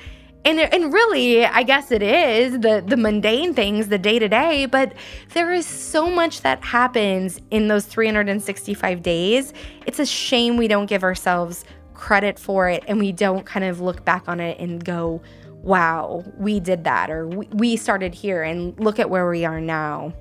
and 0.48 0.60
and 0.60 0.94
really 0.94 1.46
i 1.46 1.62
guess 1.62 1.92
it 1.92 2.02
is 2.02 2.54
the 2.60 2.82
the 2.88 2.96
mundane 2.96 3.54
things 3.54 3.90
the 3.90 3.98
day 3.98 4.18
to 4.18 4.30
day 4.30 4.66
but 4.66 4.94
there 5.34 5.54
is 5.54 5.66
so 5.66 6.10
much 6.10 6.42
that 6.42 6.64
happens 6.64 7.40
in 7.52 7.68
those 7.68 7.86
365 7.86 9.04
days 9.04 9.54
it's 9.86 10.00
a 10.00 10.06
shame 10.06 10.56
we 10.56 10.68
don't 10.68 10.86
give 10.86 11.04
ourselves 11.04 11.66
credit 11.94 12.40
for 12.40 12.70
it 12.70 12.84
and 12.88 12.98
we 12.98 13.12
don't 13.12 13.46
kind 13.46 13.66
of 13.66 13.82
look 13.82 14.06
back 14.06 14.28
on 14.30 14.40
it 14.40 14.58
and 14.60 14.86
go 14.86 15.22
wow 15.64 16.24
we 16.38 16.60
did 16.60 16.86
that 16.86 17.12
or 17.12 17.28
we 17.28 17.76
started 17.76 18.16
here 18.16 18.42
and 18.42 18.80
look 18.80 19.00
at 19.00 19.10
where 19.10 19.30
we 19.30 19.44
are 19.44 19.60
now 19.60 20.14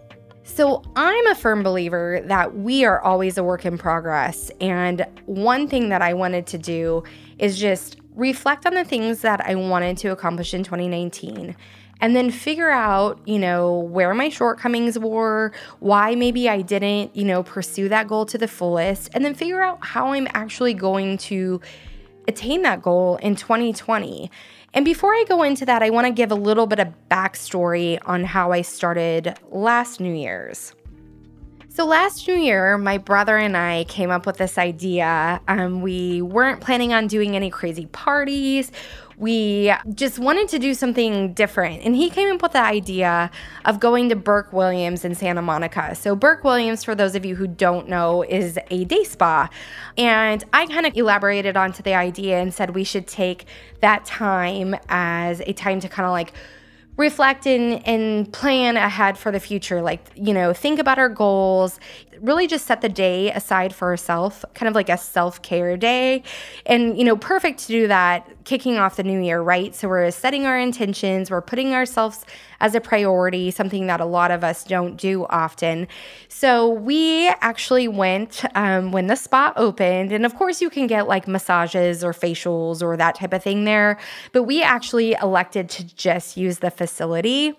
so, 0.48 0.80
I'm 0.94 1.26
a 1.26 1.34
firm 1.34 1.64
believer 1.64 2.22
that 2.26 2.54
we 2.54 2.84
are 2.84 3.00
always 3.00 3.36
a 3.36 3.42
work 3.42 3.66
in 3.66 3.76
progress. 3.76 4.48
And 4.60 5.04
one 5.24 5.66
thing 5.66 5.88
that 5.88 6.02
I 6.02 6.14
wanted 6.14 6.46
to 6.46 6.56
do 6.56 7.02
is 7.40 7.58
just 7.58 7.96
reflect 8.16 8.66
on 8.66 8.74
the 8.74 8.84
things 8.84 9.20
that 9.20 9.40
I 9.46 9.54
wanted 9.54 9.96
to 9.98 10.08
accomplish 10.08 10.52
in 10.54 10.64
2019 10.64 11.54
and 12.00 12.14
then 12.14 12.30
figure 12.30 12.70
out, 12.70 13.18
you 13.26 13.38
know, 13.38 13.78
where 13.78 14.12
my 14.14 14.28
shortcomings 14.28 14.98
were, 14.98 15.52
why 15.80 16.14
maybe 16.14 16.48
I 16.48 16.60
didn't, 16.60 17.14
you 17.16 17.24
know, 17.24 17.42
pursue 17.42 17.88
that 17.88 18.06
goal 18.08 18.26
to 18.26 18.38
the 18.38 18.48
fullest, 18.48 19.10
and 19.14 19.24
then 19.24 19.34
figure 19.34 19.62
out 19.62 19.84
how 19.84 20.12
I'm 20.12 20.28
actually 20.34 20.74
going 20.74 21.16
to 21.18 21.60
attain 22.28 22.62
that 22.62 22.82
goal 22.82 23.16
in 23.16 23.36
2020. 23.36 24.30
And 24.74 24.84
before 24.84 25.14
I 25.14 25.24
go 25.26 25.42
into 25.42 25.64
that, 25.64 25.82
I 25.82 25.88
want 25.90 26.06
to 26.06 26.12
give 26.12 26.30
a 26.30 26.34
little 26.34 26.66
bit 26.66 26.80
of 26.80 26.92
backstory 27.10 27.98
on 28.04 28.24
how 28.24 28.52
I 28.52 28.60
started 28.60 29.38
last 29.50 30.00
New 30.00 30.14
Year's. 30.14 30.74
So 31.76 31.84
last 31.84 32.26
New 32.26 32.36
Year, 32.36 32.78
my 32.78 32.96
brother 32.96 33.36
and 33.36 33.54
I 33.54 33.84
came 33.84 34.10
up 34.10 34.24
with 34.24 34.38
this 34.38 34.56
idea. 34.56 35.42
Um, 35.46 35.82
we 35.82 36.22
weren't 36.22 36.62
planning 36.62 36.94
on 36.94 37.06
doing 37.06 37.36
any 37.36 37.50
crazy 37.50 37.84
parties. 37.84 38.72
We 39.18 39.74
just 39.92 40.18
wanted 40.18 40.48
to 40.48 40.58
do 40.58 40.72
something 40.72 41.34
different. 41.34 41.82
And 41.82 41.94
he 41.94 42.08
came 42.08 42.34
up 42.34 42.40
with 42.40 42.52
the 42.52 42.62
idea 42.62 43.30
of 43.66 43.78
going 43.78 44.08
to 44.08 44.16
Burke 44.16 44.54
Williams 44.54 45.04
in 45.04 45.14
Santa 45.14 45.42
Monica. 45.42 45.94
So, 45.94 46.16
Burke 46.16 46.44
Williams, 46.44 46.82
for 46.82 46.94
those 46.94 47.14
of 47.14 47.26
you 47.26 47.36
who 47.36 47.46
don't 47.46 47.90
know, 47.90 48.22
is 48.22 48.58
a 48.70 48.84
day 48.86 49.04
spa. 49.04 49.50
And 49.98 50.42
I 50.54 50.64
kind 50.68 50.86
of 50.86 50.96
elaborated 50.96 51.58
onto 51.58 51.82
the 51.82 51.92
idea 51.92 52.40
and 52.40 52.54
said 52.54 52.74
we 52.74 52.84
should 52.84 53.06
take 53.06 53.44
that 53.80 54.06
time 54.06 54.74
as 54.88 55.40
a 55.40 55.52
time 55.52 55.80
to 55.80 55.90
kind 55.90 56.06
of 56.06 56.12
like 56.12 56.32
reflect 56.96 57.46
and, 57.46 57.86
and 57.86 58.32
plan 58.32 58.76
ahead 58.76 59.18
for 59.18 59.30
the 59.30 59.40
future. 59.40 59.82
Like, 59.82 60.10
you 60.14 60.32
know, 60.32 60.52
think 60.52 60.78
about 60.78 60.98
our 60.98 61.08
goals, 61.08 61.78
really 62.20 62.46
just 62.46 62.66
set 62.66 62.80
the 62.80 62.88
day 62.88 63.30
aside 63.30 63.74
for 63.74 63.88
herself, 63.88 64.44
kind 64.54 64.68
of 64.68 64.74
like 64.74 64.88
a 64.88 64.98
self 64.98 65.42
care 65.42 65.76
day. 65.76 66.22
And, 66.64 66.98
you 66.98 67.04
know, 67.04 67.16
perfect 67.16 67.60
to 67.60 67.66
do 67.68 67.88
that 67.88 68.28
kicking 68.44 68.78
off 68.78 68.96
the 68.96 69.02
new 69.02 69.20
year, 69.20 69.40
right? 69.40 69.74
So 69.74 69.88
we're 69.88 70.10
setting 70.10 70.46
our 70.46 70.58
intentions, 70.58 71.30
we're 71.30 71.40
putting 71.40 71.74
ourselves 71.74 72.24
as 72.60 72.74
a 72.74 72.80
priority, 72.80 73.50
something 73.50 73.86
that 73.86 74.00
a 74.00 74.04
lot 74.04 74.30
of 74.30 74.44
us 74.44 74.64
don't 74.64 74.96
do 74.96 75.26
often. 75.26 75.88
So 76.28 76.70
we 76.70 77.28
actually 77.40 77.88
went 77.88 78.44
um, 78.54 78.92
when 78.92 79.08
the 79.08 79.16
spa 79.16 79.52
opened. 79.56 80.12
And 80.12 80.24
of 80.24 80.34
course, 80.36 80.62
you 80.62 80.70
can 80.70 80.86
get 80.86 81.08
like 81.08 81.28
massages 81.28 82.02
or 82.02 82.12
facials 82.12 82.82
or 82.82 82.96
that 82.96 83.16
type 83.16 83.32
of 83.32 83.42
thing 83.42 83.64
there. 83.64 83.98
But 84.32 84.44
we 84.44 84.62
actually 84.62 85.14
elected 85.14 85.68
to 85.70 85.84
just 85.96 86.36
use 86.36 86.60
the 86.60 86.70
facility. 86.70 87.56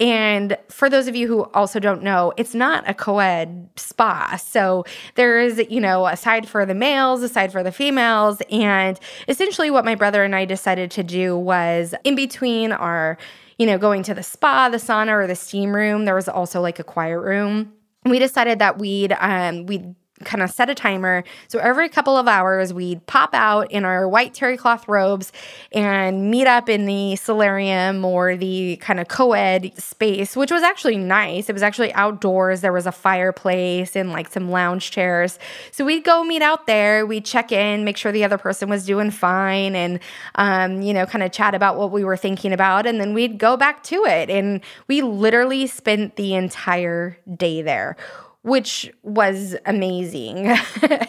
And 0.00 0.56
for 0.68 0.90
those 0.90 1.06
of 1.06 1.16
you 1.16 1.28
who 1.28 1.44
also 1.54 1.78
don't 1.78 2.02
know, 2.02 2.32
it's 2.36 2.54
not 2.54 2.88
a 2.88 2.94
co 2.94 3.18
ed 3.18 3.68
spa. 3.76 4.36
So 4.36 4.84
there 5.14 5.40
is, 5.40 5.62
you 5.70 5.80
know, 5.80 6.06
a 6.06 6.16
side 6.16 6.48
for 6.48 6.66
the 6.66 6.74
males, 6.74 7.22
a 7.22 7.28
side 7.28 7.52
for 7.52 7.62
the 7.62 7.72
females. 7.72 8.42
And 8.50 8.98
essentially, 9.28 9.70
what 9.70 9.84
my 9.84 9.94
brother 9.94 10.24
and 10.24 10.34
I 10.34 10.44
decided 10.44 10.90
to 10.92 11.02
do 11.02 11.36
was 11.36 11.94
in 12.04 12.14
between 12.14 12.72
our, 12.72 13.18
you 13.58 13.66
know, 13.66 13.78
going 13.78 14.02
to 14.04 14.14
the 14.14 14.22
spa, 14.22 14.68
the 14.68 14.78
sauna, 14.78 15.12
or 15.12 15.26
the 15.26 15.36
steam 15.36 15.74
room, 15.74 16.04
there 16.04 16.14
was 16.14 16.28
also 16.28 16.60
like 16.60 16.78
a 16.78 16.84
quiet 16.84 17.20
room. 17.20 17.72
We 18.04 18.18
decided 18.18 18.58
that 18.58 18.78
we'd 18.78 19.12
um, 19.12 19.66
we'd 19.66 19.94
kind 20.24 20.42
of 20.42 20.50
set 20.50 20.70
a 20.70 20.74
timer. 20.74 21.24
So 21.48 21.58
every 21.58 21.88
couple 21.88 22.16
of 22.16 22.26
hours, 22.26 22.72
we'd 22.72 23.06
pop 23.06 23.34
out 23.34 23.70
in 23.70 23.84
our 23.84 24.08
white 24.08 24.34
terry 24.34 24.56
cloth 24.56 24.86
robes 24.88 25.32
and 25.72 26.30
meet 26.30 26.46
up 26.46 26.68
in 26.68 26.86
the 26.86 27.16
solarium 27.16 28.04
or 28.04 28.36
the 28.36 28.76
kind 28.76 29.00
of 29.00 29.08
co 29.08 29.32
ed 29.32 29.72
space, 29.80 30.36
which 30.36 30.50
was 30.50 30.62
actually 30.62 30.96
nice. 30.96 31.48
It 31.48 31.52
was 31.52 31.62
actually 31.62 31.92
outdoors. 31.94 32.60
There 32.60 32.72
was 32.72 32.86
a 32.86 32.92
fireplace 32.92 33.96
and 33.96 34.12
like 34.12 34.28
some 34.28 34.50
lounge 34.50 34.90
chairs. 34.90 35.38
So 35.70 35.84
we'd 35.84 36.04
go 36.04 36.24
meet 36.24 36.42
out 36.42 36.66
there. 36.66 37.06
We'd 37.06 37.24
check 37.24 37.52
in, 37.52 37.84
make 37.84 37.96
sure 37.96 38.12
the 38.12 38.24
other 38.24 38.38
person 38.38 38.68
was 38.68 38.84
doing 38.84 39.10
fine, 39.10 39.74
and, 39.74 40.00
um, 40.36 40.82
you 40.82 40.94
know, 40.94 41.06
kind 41.06 41.22
of 41.22 41.32
chat 41.32 41.54
about 41.54 41.76
what 41.76 41.90
we 41.90 42.04
were 42.04 42.16
thinking 42.16 42.52
about. 42.52 42.86
And 42.86 43.00
then 43.00 43.14
we'd 43.14 43.38
go 43.38 43.56
back 43.56 43.82
to 43.84 44.04
it. 44.04 44.30
And 44.30 44.60
we 44.88 45.02
literally 45.02 45.66
spent 45.66 46.16
the 46.16 46.34
entire 46.34 47.18
day 47.36 47.62
there 47.62 47.96
which 48.44 48.92
was 49.02 49.56
amazing. 49.64 50.54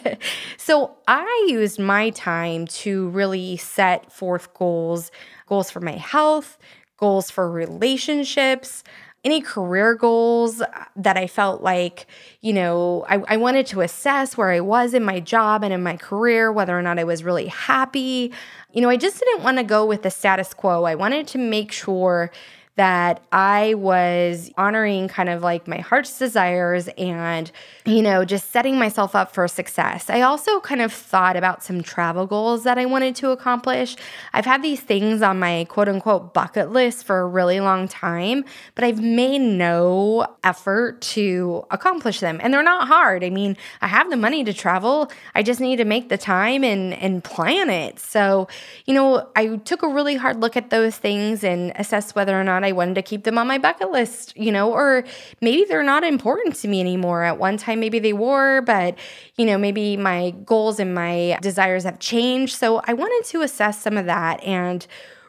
so 0.57 0.95
I 1.05 1.47
used 1.49 1.77
my 1.77 2.09
time 2.11 2.65
to 2.67 3.09
really 3.09 3.57
set 3.57 4.09
forth 4.11 4.53
goals 4.53 5.11
goals 5.45 5.69
for 5.69 5.81
my 5.81 5.91
health, 5.91 6.57
goals 6.97 7.29
for 7.29 7.51
relationships, 7.51 8.83
any 9.23 9.41
career 9.41 9.95
goals 9.95 10.63
that 10.95 11.17
I 11.17 11.27
felt 11.27 11.61
like, 11.61 12.07
you 12.41 12.53
know, 12.53 13.05
I, 13.07 13.21
I, 13.27 13.37
wanted 13.37 13.67
to 13.67 13.81
assess 13.81 14.37
where 14.37 14.49
I 14.49 14.59
was 14.59 14.95
in 14.95 15.03
my 15.03 15.19
job 15.19 15.63
and 15.63 15.71
in 15.71 15.83
my 15.83 15.97
career, 15.97 16.51
whether 16.51 16.77
or 16.77 16.81
not 16.81 16.97
I 16.97 17.03
was 17.03 17.23
really 17.23 17.47
happy. 17.47 18.31
You 18.71 18.81
know, 18.81 18.89
I 18.89 18.97
just 18.97 19.19
didn't 19.19 19.43
want 19.43 19.57
to 19.57 19.63
go 19.63 19.85
with 19.85 20.01
the 20.01 20.09
status 20.09 20.53
quo. 20.53 20.83
I 20.83 20.95
wanted 20.95 21.27
to 21.27 21.37
make 21.37 21.71
sure 21.71 22.31
that 22.75 23.23
I 23.31 23.73
was 23.75 24.51
honoring 24.57 25.07
kind 25.07 25.29
of 25.29 25.41
like 25.41 25.65
my 25.67 25.77
heart's 25.77 26.19
desires 26.19 26.89
and, 26.97 27.49
you 27.85 28.01
know, 28.01 28.25
just 28.25 28.51
setting 28.51 28.77
myself 28.77 29.15
up 29.15 29.33
for 29.33 29.47
success. 29.47 30.09
I 30.09 30.21
also 30.21 30.59
kind 30.59 30.81
of 30.81 30.91
thought 30.91 31.37
about 31.37 31.63
some 31.63 31.81
travel 31.81 32.25
goals 32.25 32.63
that 32.65 32.77
I 32.77 32.85
wanted 32.85 33.15
to 33.17 33.29
accomplish. 33.29 33.95
I've 34.33 34.45
had 34.45 34.61
these 34.61 34.81
things 34.81 35.21
on 35.21 35.39
my 35.39 35.65
quote 35.69 35.87
unquote 35.87 36.33
bucket 36.33 36.71
list 36.71 37.05
for 37.05 37.19
a 37.19 37.27
really 37.27 37.61
long 37.61 37.87
time, 37.87 38.43
but 38.75 38.83
I've 38.83 39.01
made 39.01 39.39
no 39.39 40.27
effort 40.43 41.01
to 41.01 41.65
accomplish 41.71 42.19
them. 42.19 42.39
And 42.43 42.53
they're 42.53 42.61
not 42.61 42.89
hard. 42.89 43.23
I 43.23 43.29
mean, 43.29 43.55
I 43.81 43.87
have 43.87 44.09
the 44.09 44.17
money 44.17 44.43
to 44.43 44.53
travel. 44.53 45.09
I 45.33 45.43
just 45.43 45.61
need 45.61 45.77
to 45.77 45.85
make 45.85 46.09
the 46.09 46.17
time 46.17 46.63
and 46.63 46.93
and 46.93 47.23
plan 47.23 47.69
it. 47.69 47.99
So, 47.99 48.49
you 48.85 48.93
know, 48.93 49.29
I 49.35 49.55
took 49.57 49.81
a 49.81 49.87
really 49.87 50.15
hard 50.15 50.41
look 50.41 50.57
at 50.57 50.71
those 50.71 50.97
things 50.97 51.43
and 51.43 51.71
assessed 51.75 52.15
whether 52.15 52.39
or 52.39 52.43
not 52.43 52.64
I 52.65 52.71
wanted 52.71 52.95
to 52.95 53.01
keep 53.01 53.23
them 53.23 53.37
on 53.37 53.47
my 53.47 53.57
bucket 53.57 53.91
list, 53.91 54.35
you 54.35 54.51
know, 54.51 54.71
or 54.71 55.05
maybe 55.41 55.63
they're 55.63 55.83
not 55.83 56.03
important 56.03 56.55
to 56.57 56.67
me 56.67 56.79
anymore. 56.79 57.23
At 57.23 57.37
one 57.37 57.57
time, 57.57 57.79
maybe 57.79 57.99
they 57.99 58.13
were, 58.13 58.61
but, 58.61 58.97
you 59.37 59.45
know, 59.45 59.57
maybe 59.57 59.95
my 59.95 60.31
goals 60.45 60.79
and 60.79 60.93
my 60.93 61.37
desires 61.41 61.83
have 61.83 61.99
changed. 61.99 62.55
So 62.55 62.81
I 62.85 62.93
wanted 62.93 63.27
to 63.29 63.41
assess 63.41 63.81
some 63.81 63.97
of 63.97 64.05
that 64.07 64.43
and 64.43 64.85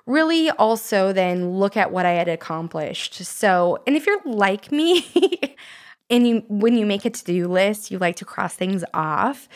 really 0.06 0.50
also 0.50 1.12
then 1.12 1.50
look 1.50 1.76
at 1.76 1.92
what 1.92 2.06
I 2.06 2.12
had 2.12 2.28
accomplished. 2.28 3.14
So, 3.14 3.82
and 3.86 3.96
if 3.96 4.06
you're 4.06 4.20
like 4.24 4.72
me, 4.72 5.06
and 6.10 6.26
you 6.26 6.44
when 6.48 6.76
you 6.76 6.86
make 6.86 7.04
a 7.04 7.10
to-do 7.10 7.48
list, 7.48 7.90
you 7.90 7.98
like 7.98 8.16
to 8.16 8.24
cross 8.24 8.54
things 8.54 8.84
off 8.94 9.48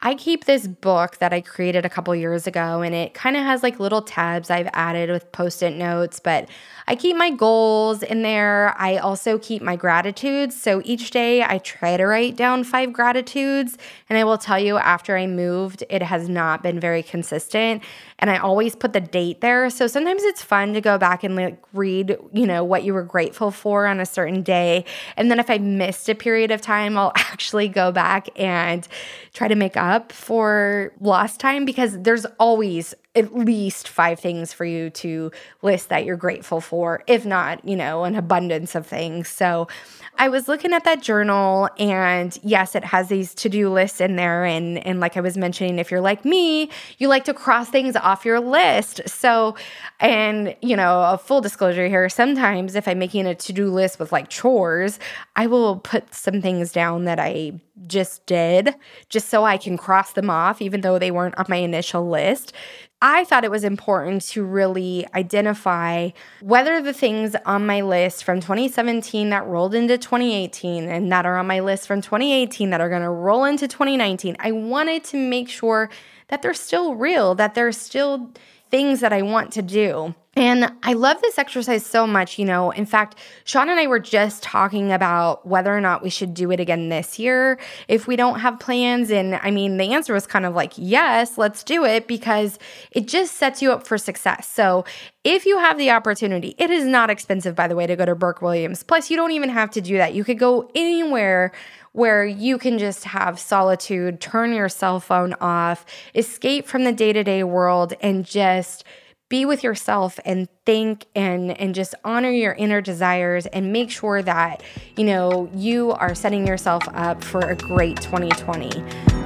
I 0.00 0.14
keep 0.14 0.44
this 0.44 0.66
book 0.66 1.18
that 1.18 1.32
I 1.32 1.40
created 1.40 1.84
a 1.84 1.88
couple 1.88 2.14
years 2.14 2.46
ago, 2.46 2.82
and 2.82 2.94
it 2.94 3.14
kind 3.14 3.36
of 3.36 3.42
has 3.42 3.64
like 3.64 3.80
little 3.80 4.02
tabs 4.02 4.48
I've 4.48 4.68
added 4.72 5.10
with 5.10 5.32
post 5.32 5.60
it 5.62 5.74
notes, 5.76 6.20
but 6.20 6.48
I 6.88 6.96
keep 6.96 7.18
my 7.18 7.28
goals 7.28 8.02
in 8.02 8.22
there. 8.22 8.74
I 8.78 8.96
also 8.96 9.38
keep 9.38 9.60
my 9.60 9.76
gratitudes. 9.76 10.58
So 10.58 10.80
each 10.86 11.10
day 11.10 11.42
I 11.42 11.58
try 11.58 11.98
to 11.98 12.06
write 12.06 12.34
down 12.34 12.64
five 12.64 12.94
gratitudes. 12.94 13.76
And 14.08 14.18
I 14.18 14.24
will 14.24 14.38
tell 14.38 14.58
you, 14.58 14.78
after 14.78 15.14
I 15.14 15.26
moved, 15.26 15.84
it 15.90 16.00
has 16.00 16.30
not 16.30 16.62
been 16.62 16.80
very 16.80 17.02
consistent. 17.02 17.82
And 18.18 18.30
I 18.30 18.38
always 18.38 18.74
put 18.74 18.94
the 18.94 19.02
date 19.02 19.42
there. 19.42 19.68
So 19.68 19.86
sometimes 19.86 20.22
it's 20.22 20.42
fun 20.42 20.72
to 20.72 20.80
go 20.80 20.96
back 20.96 21.22
and 21.24 21.36
like 21.36 21.62
read, 21.74 22.16
you 22.32 22.46
know, 22.46 22.64
what 22.64 22.84
you 22.84 22.94
were 22.94 23.02
grateful 23.02 23.50
for 23.50 23.86
on 23.86 24.00
a 24.00 24.06
certain 24.06 24.42
day. 24.42 24.86
And 25.18 25.30
then 25.30 25.38
if 25.38 25.50
I 25.50 25.58
missed 25.58 26.08
a 26.08 26.14
period 26.14 26.50
of 26.50 26.62
time, 26.62 26.96
I'll 26.96 27.12
actually 27.16 27.68
go 27.68 27.92
back 27.92 28.30
and 28.34 28.88
try 29.34 29.46
to 29.46 29.54
make 29.54 29.76
up 29.76 30.10
for 30.10 30.94
lost 31.00 31.38
time 31.38 31.66
because 31.66 32.00
there's 32.00 32.24
always 32.40 32.94
at 33.18 33.34
least 33.34 33.88
five 33.88 34.20
things 34.20 34.52
for 34.52 34.64
you 34.64 34.90
to 34.90 35.30
list 35.60 35.88
that 35.88 36.04
you're 36.04 36.16
grateful 36.16 36.60
for, 36.60 37.02
if 37.06 37.26
not, 37.26 37.62
you 37.64 37.76
know, 37.76 38.04
an 38.04 38.14
abundance 38.14 38.74
of 38.74 38.86
things. 38.86 39.28
So 39.28 39.68
I 40.16 40.28
was 40.28 40.48
looking 40.48 40.72
at 40.72 40.84
that 40.84 41.02
journal 41.02 41.68
and 41.78 42.36
yes, 42.42 42.74
it 42.74 42.84
has 42.84 43.08
these 43.08 43.34
to-do 43.34 43.70
lists 43.70 44.00
in 44.00 44.16
there. 44.16 44.44
And 44.44 44.78
and 44.86 45.00
like 45.00 45.16
I 45.16 45.20
was 45.20 45.36
mentioning, 45.36 45.78
if 45.78 45.90
you're 45.90 46.00
like 46.00 46.24
me, 46.24 46.70
you 46.98 47.08
like 47.08 47.24
to 47.24 47.34
cross 47.34 47.68
things 47.68 47.94
off 47.96 48.24
your 48.24 48.40
list. 48.40 49.00
So 49.06 49.54
and 50.00 50.56
you 50.62 50.76
know, 50.76 51.02
a 51.02 51.18
full 51.18 51.40
disclosure 51.40 51.88
here, 51.88 52.08
sometimes 52.08 52.74
if 52.74 52.88
I'm 52.88 52.98
making 52.98 53.26
a 53.26 53.34
to-do 53.34 53.70
list 53.70 53.98
with 53.98 54.12
like 54.12 54.28
chores, 54.28 54.98
I 55.36 55.46
will 55.46 55.76
put 55.76 56.14
some 56.14 56.40
things 56.40 56.72
down 56.72 57.04
that 57.04 57.18
I 57.20 57.60
just 57.86 58.26
did 58.26 58.74
just 59.08 59.28
so 59.28 59.44
I 59.44 59.56
can 59.56 59.76
cross 59.76 60.12
them 60.12 60.30
off, 60.30 60.60
even 60.60 60.80
though 60.80 60.98
they 60.98 61.10
weren't 61.10 61.38
on 61.38 61.46
my 61.48 61.56
initial 61.56 62.08
list. 62.08 62.52
I 63.00 63.24
thought 63.24 63.44
it 63.44 63.50
was 63.50 63.62
important 63.62 64.22
to 64.30 64.44
really 64.44 65.06
identify 65.14 66.10
whether 66.40 66.82
the 66.82 66.92
things 66.92 67.36
on 67.46 67.64
my 67.64 67.80
list 67.80 68.24
from 68.24 68.40
2017 68.40 69.30
that 69.30 69.46
rolled 69.46 69.74
into 69.74 69.96
2018 69.98 70.88
and 70.88 71.12
that 71.12 71.24
are 71.24 71.38
on 71.38 71.46
my 71.46 71.60
list 71.60 71.86
from 71.86 72.00
2018 72.00 72.70
that 72.70 72.80
are 72.80 72.88
going 72.88 73.02
to 73.02 73.10
roll 73.10 73.44
into 73.44 73.68
2019, 73.68 74.36
I 74.40 74.50
wanted 74.50 75.04
to 75.04 75.16
make 75.16 75.48
sure 75.48 75.90
that 76.26 76.42
they're 76.42 76.54
still 76.54 76.96
real, 76.96 77.36
that 77.36 77.54
they're 77.54 77.70
still 77.70 78.30
things 78.70 79.00
that 79.00 79.12
I 79.12 79.22
want 79.22 79.52
to 79.52 79.62
do. 79.62 80.14
And 80.36 80.72
I 80.84 80.92
love 80.92 81.20
this 81.20 81.36
exercise 81.36 81.84
so 81.84 82.06
much. 82.06 82.38
You 82.38 82.44
know, 82.44 82.70
in 82.70 82.86
fact, 82.86 83.18
Sean 83.44 83.68
and 83.68 83.80
I 83.80 83.88
were 83.88 83.98
just 83.98 84.40
talking 84.40 84.92
about 84.92 85.44
whether 85.44 85.76
or 85.76 85.80
not 85.80 86.00
we 86.00 86.10
should 86.10 86.32
do 86.32 86.52
it 86.52 86.60
again 86.60 86.90
this 86.90 87.18
year 87.18 87.58
if 87.88 88.06
we 88.06 88.14
don't 88.14 88.38
have 88.38 88.60
plans. 88.60 89.10
And 89.10 89.34
I 89.34 89.50
mean, 89.50 89.78
the 89.78 89.92
answer 89.92 90.14
was 90.14 90.28
kind 90.28 90.46
of 90.46 90.54
like, 90.54 90.74
yes, 90.76 91.38
let's 91.38 91.64
do 91.64 91.84
it 91.84 92.06
because 92.06 92.58
it 92.92 93.08
just 93.08 93.34
sets 93.34 93.60
you 93.60 93.72
up 93.72 93.84
for 93.84 93.98
success. 93.98 94.48
So 94.48 94.84
if 95.24 95.44
you 95.44 95.58
have 95.58 95.76
the 95.76 95.90
opportunity, 95.90 96.54
it 96.56 96.70
is 96.70 96.84
not 96.84 97.10
expensive, 97.10 97.56
by 97.56 97.66
the 97.66 97.74
way, 97.74 97.88
to 97.88 97.96
go 97.96 98.04
to 98.04 98.14
Burke 98.14 98.40
Williams. 98.40 98.84
Plus, 98.84 99.10
you 99.10 99.16
don't 99.16 99.32
even 99.32 99.48
have 99.48 99.72
to 99.72 99.80
do 99.80 99.96
that. 99.96 100.14
You 100.14 100.22
could 100.22 100.38
go 100.38 100.70
anywhere 100.76 101.50
where 101.98 102.24
you 102.24 102.58
can 102.58 102.78
just 102.78 103.02
have 103.02 103.40
solitude, 103.40 104.20
turn 104.20 104.52
your 104.52 104.68
cell 104.68 105.00
phone 105.00 105.34
off, 105.40 105.84
escape 106.14 106.64
from 106.64 106.84
the 106.84 106.92
day 106.92 107.12
to 107.12 107.24
day 107.24 107.42
world, 107.42 107.92
and 108.00 108.24
just 108.24 108.84
be 109.28 109.44
with 109.44 109.64
yourself 109.64 110.18
and 110.24 110.48
think 110.64 111.06
and 111.16 111.50
and 111.60 111.74
just 111.74 111.96
honor 112.04 112.30
your 112.30 112.52
inner 112.52 112.80
desires 112.80 113.46
and 113.46 113.72
make 113.72 113.90
sure 113.90 114.22
that 114.22 114.62
you 114.96 115.04
know 115.04 115.50
you 115.54 115.90
are 115.90 116.14
setting 116.14 116.46
yourself 116.46 116.82
up 116.94 117.22
for 117.22 117.40
a 117.40 117.56
great 117.56 118.00
2020 118.00 119.17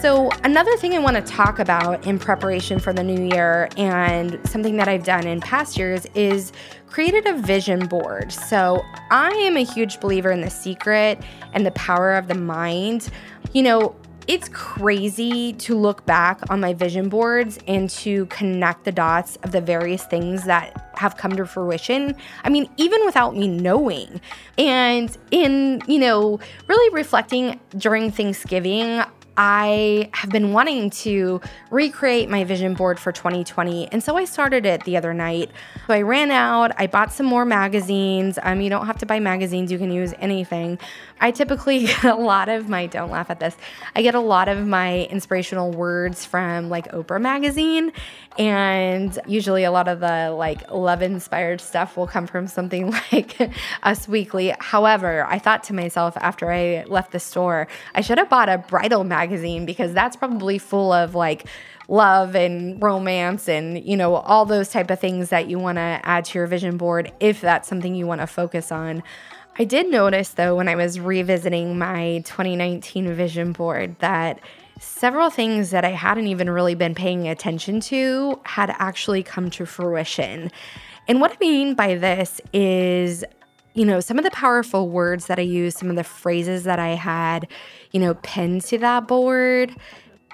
So, 0.00 0.30
another 0.44 0.76
thing 0.76 0.94
I 0.94 1.00
want 1.00 1.16
to 1.16 1.22
talk 1.22 1.58
about 1.58 2.06
in 2.06 2.20
preparation 2.20 2.78
for 2.78 2.92
the 2.92 3.02
new 3.02 3.34
year 3.34 3.68
and 3.76 4.38
something 4.48 4.76
that 4.76 4.86
I've 4.86 5.02
done 5.02 5.26
in 5.26 5.40
past 5.40 5.76
years 5.76 6.06
is 6.14 6.52
created 6.86 7.26
a 7.26 7.36
vision 7.36 7.84
board. 7.88 8.30
So, 8.30 8.80
I 9.10 9.30
am 9.30 9.56
a 9.56 9.64
huge 9.64 9.98
believer 9.98 10.30
in 10.30 10.40
the 10.40 10.50
secret 10.50 11.20
and 11.52 11.66
the 11.66 11.72
power 11.72 12.14
of 12.14 12.28
the 12.28 12.36
mind. 12.36 13.10
You 13.52 13.64
know, 13.64 13.96
it's 14.28 14.48
crazy 14.50 15.54
to 15.54 15.74
look 15.74 16.06
back 16.06 16.42
on 16.48 16.60
my 16.60 16.74
vision 16.74 17.08
boards 17.08 17.58
and 17.66 17.90
to 17.90 18.26
connect 18.26 18.84
the 18.84 18.92
dots 18.92 19.34
of 19.42 19.50
the 19.50 19.60
various 19.60 20.04
things 20.04 20.44
that 20.44 20.92
have 20.96 21.16
come 21.16 21.34
to 21.34 21.44
fruition. 21.44 22.14
I 22.44 22.50
mean, 22.50 22.70
even 22.76 23.04
without 23.04 23.34
me 23.34 23.48
knowing. 23.48 24.20
And 24.58 25.16
in, 25.30 25.82
you 25.88 25.98
know, 25.98 26.38
really 26.68 26.94
reflecting 26.94 27.58
during 27.78 28.12
Thanksgiving, 28.12 29.02
I 29.40 30.10
have 30.14 30.30
been 30.30 30.52
wanting 30.52 30.90
to 30.90 31.40
recreate 31.70 32.28
my 32.28 32.42
vision 32.42 32.74
board 32.74 32.98
for 32.98 33.12
2020. 33.12 33.86
And 33.92 34.02
so 34.02 34.16
I 34.16 34.24
started 34.24 34.66
it 34.66 34.82
the 34.82 34.96
other 34.96 35.14
night. 35.14 35.52
So 35.86 35.94
I 35.94 36.02
ran 36.02 36.32
out, 36.32 36.72
I 36.76 36.88
bought 36.88 37.12
some 37.12 37.26
more 37.26 37.44
magazines. 37.44 38.36
Um, 38.42 38.60
you 38.60 38.68
don't 38.68 38.86
have 38.86 38.98
to 38.98 39.06
buy 39.06 39.20
magazines, 39.20 39.70
you 39.70 39.78
can 39.78 39.92
use 39.92 40.12
anything. 40.18 40.76
I 41.20 41.30
typically 41.30 41.78
get 41.86 42.02
a 42.02 42.16
lot 42.16 42.48
of 42.48 42.68
my, 42.68 42.86
don't 42.86 43.10
laugh 43.10 43.30
at 43.30 43.38
this, 43.38 43.56
I 43.94 44.02
get 44.02 44.16
a 44.16 44.20
lot 44.20 44.48
of 44.48 44.66
my 44.66 45.04
inspirational 45.04 45.70
words 45.70 46.24
from 46.24 46.68
like 46.68 46.90
Oprah 46.90 47.20
magazine. 47.20 47.92
And 48.38 49.18
usually 49.26 49.64
a 49.64 49.72
lot 49.72 49.88
of 49.88 49.98
the 49.98 50.30
like 50.30 50.70
love 50.70 51.02
inspired 51.02 51.60
stuff 51.60 51.96
will 51.96 52.06
come 52.06 52.28
from 52.28 52.46
something 52.46 52.90
like 53.12 53.36
Us 53.82 54.06
Weekly. 54.06 54.54
However, 54.60 55.26
I 55.28 55.40
thought 55.40 55.64
to 55.64 55.74
myself 55.74 56.16
after 56.20 56.52
I 56.52 56.84
left 56.86 57.10
the 57.10 57.18
store, 57.18 57.66
I 57.96 58.00
should 58.00 58.18
have 58.18 58.30
bought 58.30 58.48
a 58.48 58.58
bridal 58.58 59.02
magazine 59.02 59.66
because 59.66 59.92
that's 59.92 60.14
probably 60.14 60.58
full 60.58 60.92
of 60.92 61.16
like 61.16 61.46
love 61.88 62.36
and 62.36 62.80
romance 62.82 63.48
and 63.48 63.82
you 63.82 63.96
know 63.96 64.14
all 64.16 64.44
those 64.44 64.68
type 64.68 64.90
of 64.90 65.00
things 65.00 65.30
that 65.30 65.48
you 65.48 65.58
want 65.58 65.76
to 65.76 66.00
add 66.04 66.22
to 66.22 66.38
your 66.38 66.46
vision 66.46 66.76
board 66.76 67.10
if 67.18 67.40
that's 67.40 67.66
something 67.66 67.94
you 67.94 68.06
want 68.06 68.20
to 68.20 68.26
focus 68.26 68.70
on. 68.70 69.02
I 69.58 69.64
did 69.64 69.90
notice 69.90 70.30
though 70.30 70.54
when 70.54 70.68
I 70.68 70.76
was 70.76 71.00
revisiting 71.00 71.76
my 71.76 72.22
2019 72.24 73.12
vision 73.14 73.50
board 73.50 73.96
that 73.98 74.38
several 74.78 75.30
things 75.30 75.70
that 75.70 75.84
I 75.84 75.90
hadn't 75.90 76.26
even 76.26 76.50
really 76.50 76.74
been 76.74 76.94
paying 76.94 77.28
attention 77.28 77.80
to 77.80 78.40
had 78.44 78.74
actually 78.78 79.22
come 79.22 79.50
to 79.50 79.66
fruition. 79.66 80.50
And 81.06 81.20
what 81.20 81.32
I 81.32 81.36
mean 81.40 81.74
by 81.74 81.94
this 81.94 82.40
is 82.52 83.24
you 83.74 83.84
know, 83.84 84.00
some 84.00 84.18
of 84.18 84.24
the 84.24 84.30
powerful 84.32 84.88
words 84.88 85.26
that 85.26 85.38
I 85.38 85.42
used, 85.42 85.78
some 85.78 85.88
of 85.88 85.94
the 85.94 86.02
phrases 86.02 86.64
that 86.64 86.80
I 86.80 86.96
had, 86.96 87.46
you 87.92 88.00
know, 88.00 88.14
pinned 88.22 88.62
to 88.62 88.78
that 88.78 89.06
board, 89.06 89.72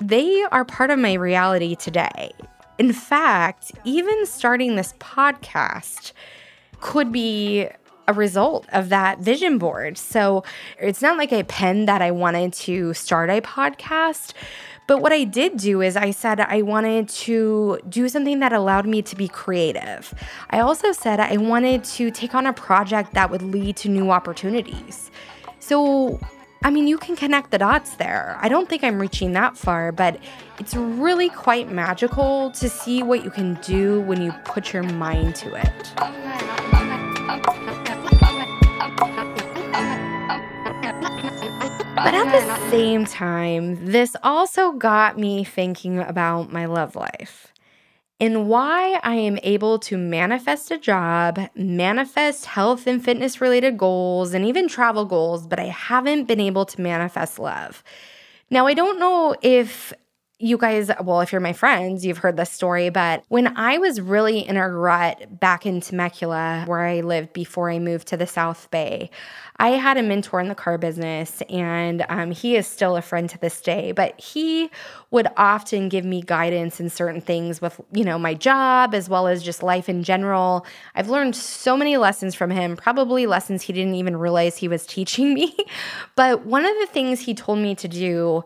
they 0.01 0.45
are 0.45 0.65
part 0.65 0.91
of 0.91 0.99
my 0.99 1.13
reality 1.13 1.75
today. 1.75 2.33
In 2.79 2.95
fact, 2.95 3.73
even 3.85 4.25
starting 4.25 4.77
this 4.77 4.95
podcast 4.95 6.13
could 6.81 7.13
be 7.13 7.69
a 8.07 8.13
result 8.13 8.67
of 8.73 8.89
that 8.89 9.19
vision 9.19 9.59
board. 9.59 9.99
So 9.99 10.45
it's 10.79 11.03
not 11.03 11.17
like 11.17 11.33
I 11.33 11.43
penned 11.43 11.89
that 11.89 12.03
I 12.03 12.11
wanted 12.11 12.53
to 12.55 12.95
start 12.95 13.31
a 13.31 13.41
podcast, 13.41 14.33
but 14.87 15.01
what 15.01 15.13
I 15.13 15.25
did 15.25 15.57
do 15.57 15.81
is 15.81 15.97
I 15.97 16.11
said 16.11 16.41
I 16.41 16.63
wanted 16.63 17.09
to 17.09 17.79
do 17.89 18.09
something 18.09 18.41
that 18.41 18.53
allowed 18.53 18.87
me 18.87 19.01
to 19.03 19.17
be 19.17 19.29
creative. 19.29 20.13
I 20.51 20.61
also 20.61 20.93
said 20.93 21.21
I 21.21 21.39
wanted 21.39 21.85
to 21.85 22.11
take 22.11 22.35
on 22.35 22.47
a 22.47 22.53
project 22.53 23.15
that 23.15 23.31
would 23.31 23.43
lead 23.43 23.77
to 23.79 23.89
new 23.89 24.11
opportunities. 24.11 25.11
So, 25.59 26.21
I 26.63 26.71
mean, 26.71 26.87
you 26.87 26.99
can 26.99 27.17
connect 27.17 27.51
the 27.51 27.59
dots 27.59 27.97
there. 27.97 28.39
I 28.41 28.49
don't 28.49 28.69
think 28.69 28.85
I'm 28.85 29.01
reaching 29.01 29.33
that 29.33 29.57
far, 29.57 29.91
but 29.91 30.19
it's 30.59 30.75
really 30.75 31.31
quite 31.31 31.71
magical 31.71 32.51
to 32.53 32.69
see 32.69 33.03
what 33.03 33.25
you 33.25 33.31
can 33.31 33.55
do 33.63 34.03
when 34.03 34.21
you 34.21 34.33
put 34.45 34.75
your 34.75 34.83
mind 34.83 35.35
to 35.37 35.55
it. 35.55 36.84
But 42.05 42.13
at 42.13 42.31
the 42.33 42.71
same 42.71 43.07
time, 43.07 43.87
this 43.87 44.15
also 44.23 44.73
got 44.73 45.19
me 45.19 45.43
thinking 45.43 45.99
about 45.99 46.53
my 46.53 46.67
love 46.67 46.95
life 46.95 47.51
and 48.21 48.47
why 48.47 49.01
I 49.03 49.15
am 49.15 49.39
able 49.43 49.79
to 49.79 49.97
manifest 49.97 50.71
a 50.71 50.77
job, 50.77 51.41
manifest 51.55 52.45
health 52.45 52.87
and 52.87 53.03
fitness 53.03 53.41
related 53.41 53.79
goals, 53.79 54.35
and 54.35 54.45
even 54.45 54.69
travel 54.69 55.07
goals, 55.07 55.47
but 55.47 55.59
I 55.59 55.69
haven't 55.69 56.25
been 56.25 56.41
able 56.41 56.67
to 56.67 56.81
manifest 56.83 57.39
love. 57.39 57.83
Now, 58.51 58.67
I 58.67 58.75
don't 58.75 59.01
know 59.01 59.35
if 59.41 59.95
you 60.45 60.59
guys, 60.59 60.91
well, 61.03 61.23
if 61.23 61.33
you're 61.33 61.41
my 61.41 61.55
friends, 61.55 62.05
you've 62.05 62.19
heard 62.19 62.37
this 62.37 62.51
story, 62.51 62.91
but 62.91 63.25
when 63.29 63.57
I 63.57 63.79
was 63.79 63.99
really 63.99 64.47
in 64.47 64.59
a 64.59 64.69
rut 64.69 65.41
back 65.41 65.65
in 65.65 65.81
Temecula, 65.81 66.65
where 66.67 66.83
I 66.83 67.01
lived 67.01 67.33
before 67.33 67.71
I 67.71 67.79
moved 67.79 68.09
to 68.09 68.19
the 68.19 68.27
South 68.27 68.71
Bay, 68.71 69.09
I 69.57 69.71
had 69.71 69.97
a 69.97 70.03
mentor 70.03 70.41
in 70.41 70.49
the 70.49 70.55
car 70.55 70.77
business, 70.77 71.41
and 71.49 72.05
um, 72.11 72.31
he 72.31 72.57
is 72.57 72.67
still 72.67 72.95
a 72.95 73.01
friend 73.01 73.31
to 73.31 73.39
this 73.39 73.59
day. 73.63 73.93
But 73.93 74.21
he 74.21 74.69
would 75.11 75.29
often 75.39 75.89
give 75.89 76.05
me 76.05 76.21
guidance 76.21 76.79
in 76.79 76.91
certain 76.91 77.23
things 77.23 77.63
with, 77.63 77.81
you 77.93 78.05
know, 78.05 78.19
my 78.19 78.35
job 78.35 78.95
as 78.95 79.09
well 79.09 79.27
as 79.27 79.43
just 79.43 79.63
life 79.63 79.89
in 79.89 80.03
general. 80.03 80.67
I've 80.95 81.09
learned 81.09 81.37
so 81.37 81.75
many 81.75 81.97
lessons 81.97 82.35
from 82.35 82.51
him, 82.51 82.77
probably 82.77 83.27
lessons 83.27 83.63
he 83.63 83.73
didn't 83.73 83.95
even 83.95 84.19
realize 84.19 84.59
he 84.59 84.69
was 84.69 84.85
teaching 84.95 85.33
me. 85.33 85.57
but 86.17 86.45
one 86.45 86.67
of 86.67 86.75
the 86.81 86.87
things 86.87 87.21
he 87.21 87.33
told 87.33 87.61
me 87.61 87.75
to 87.77 87.89
do 87.89 88.45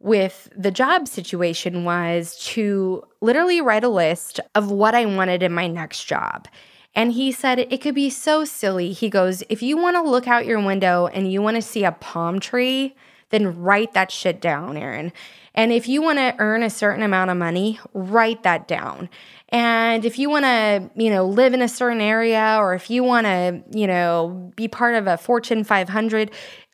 with 0.00 0.48
the 0.56 0.70
job 0.70 1.08
situation 1.08 1.84
was 1.84 2.36
to 2.38 3.02
literally 3.20 3.60
write 3.60 3.84
a 3.84 3.88
list 3.88 4.40
of 4.54 4.70
what 4.70 4.94
I 4.94 5.04
wanted 5.06 5.42
in 5.42 5.52
my 5.52 5.66
next 5.66 6.04
job. 6.04 6.46
And 6.94 7.12
he 7.12 7.32
said 7.32 7.58
it 7.58 7.80
could 7.80 7.94
be 7.94 8.10
so 8.10 8.44
silly. 8.44 8.92
He 8.92 9.10
goes, 9.10 9.42
If 9.48 9.62
you 9.62 9.76
want 9.76 9.96
to 9.96 10.02
look 10.02 10.26
out 10.26 10.46
your 10.46 10.60
window 10.60 11.06
and 11.06 11.30
you 11.30 11.42
want 11.42 11.56
to 11.56 11.62
see 11.62 11.84
a 11.84 11.92
palm 11.92 12.40
tree, 12.40 12.94
then 13.30 13.60
write 13.60 13.92
that 13.92 14.10
shit 14.10 14.40
down, 14.40 14.76
Erin. 14.76 15.12
And 15.54 15.72
if 15.72 15.88
you 15.88 16.00
want 16.00 16.18
to 16.18 16.34
earn 16.38 16.62
a 16.62 16.70
certain 16.70 17.02
amount 17.02 17.30
of 17.30 17.36
money, 17.36 17.78
write 17.92 18.42
that 18.44 18.68
down. 18.68 19.10
And 19.48 20.04
if 20.04 20.18
you 20.18 20.30
want 20.30 20.44
to, 20.44 20.90
you 20.94 21.10
know, 21.10 21.26
live 21.26 21.52
in 21.52 21.62
a 21.62 21.68
certain 21.68 22.00
area 22.00 22.56
or 22.58 22.74
if 22.74 22.90
you 22.90 23.02
want 23.02 23.26
to, 23.26 23.62
you 23.70 23.86
know, 23.86 24.52
be 24.56 24.68
part 24.68 24.94
of 24.94 25.06
a 25.06 25.16
Fortune 25.16 25.64
500, 25.64 26.30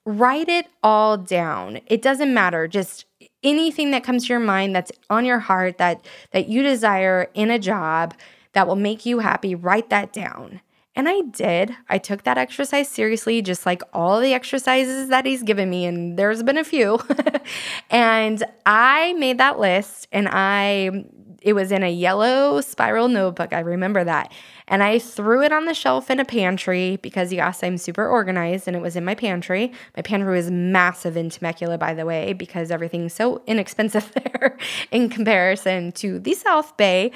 write 0.07 0.49
it 0.49 0.67
all 0.83 1.17
down. 1.17 1.81
It 1.87 2.03
doesn't 2.03 2.33
matter. 2.33 2.69
Just 2.69 3.07
anything 3.43 3.91
that 3.91 4.05
comes 4.05 4.27
to 4.27 4.33
your 4.33 4.41
mind 4.41 4.75
that's 4.75 4.93
on 5.11 5.25
your 5.25 5.39
heart 5.39 5.79
that 5.79 6.07
that 6.33 6.49
you 6.49 6.63
desire 6.63 7.31
in 7.35 7.51
a 7.51 7.59
job 7.59 8.15
that 8.53 8.67
will 8.67 8.77
make 8.77 9.05
you 9.05 9.19
happy, 9.19 9.55
write 9.55 9.91
that 9.91 10.13
down. 10.13 10.61
And 10.97 11.09
I 11.09 11.23
did. 11.23 11.75
I 11.89 11.99
took 11.99 12.23
that 12.23 12.39
exercise 12.39 12.89
seriously, 12.89 13.43
just 13.43 13.67
like 13.67 13.83
all 13.93 14.21
the 14.21 14.33
exercises 14.33 15.09
that 15.09 15.27
he's 15.27 15.43
given 15.43 15.69
me, 15.69 15.87
and 15.87 16.17
there's 16.17 16.45
been 16.45 16.57
a 16.57 16.63
few. 16.63 17.01
and 17.91 18.45
I 18.65 19.13
made 19.15 19.39
that 19.39 19.59
list 19.59 20.07
and 20.13 20.29
I 20.31 21.05
it 21.45 21.53
was 21.53 21.71
in 21.71 21.83
a 21.83 21.93
yellow 21.93 22.63
spiral 22.63 23.07
notebook. 23.07 23.53
I 23.53 23.61
remember 23.61 24.03
that. 24.03 24.33
And 24.67 24.83
I 24.83 24.99
threw 24.99 25.43
it 25.43 25.53
on 25.53 25.67
the 25.67 25.75
shelf 25.75 26.11
in 26.11 26.19
a 26.19 26.25
pantry 26.25 26.97
because, 27.03 27.35
yes, 27.35 27.63
I'm 27.63 27.77
super 27.77 28.09
organized 28.09 28.67
and 28.67 28.75
it 28.75 28.81
was 28.81 28.97
in 28.97 29.05
my 29.05 29.15
pantry. 29.15 29.71
My 29.95 30.03
pantry 30.03 30.35
was 30.35 30.51
massive 30.51 31.19
in 31.19 31.29
Temecula, 31.29 31.77
by 31.77 31.93
the 31.93 32.07
way, 32.07 32.33
because 32.33 32.71
everything's 32.71 33.13
so 33.13 33.43
inexpensive 33.47 34.11
there 34.25 34.57
in 34.91 35.11
comparison 35.11 35.93
to 35.93 36.19
the 36.19 36.33
South 36.33 36.79
Bay. 36.79 37.13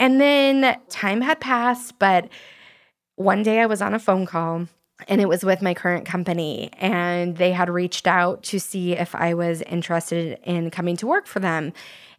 And 0.00 0.18
then 0.22 0.80
time 0.88 1.20
had 1.20 1.38
passed, 1.38 1.98
but 1.98 2.30
one 3.16 3.42
day 3.42 3.60
I 3.60 3.66
was 3.66 3.82
on 3.82 3.92
a 3.92 3.98
phone 3.98 4.24
call 4.24 4.68
and 5.06 5.20
it 5.20 5.28
was 5.28 5.44
with 5.44 5.60
my 5.60 5.74
current 5.74 6.06
company 6.06 6.70
and 6.78 7.36
they 7.36 7.52
had 7.52 7.68
reached 7.68 8.06
out 8.06 8.42
to 8.44 8.58
see 8.58 8.92
if 8.92 9.14
I 9.14 9.34
was 9.34 9.60
interested 9.62 10.38
in 10.44 10.70
coming 10.70 10.96
to 10.96 11.06
work 11.06 11.26
for 11.26 11.40
them. 11.40 11.74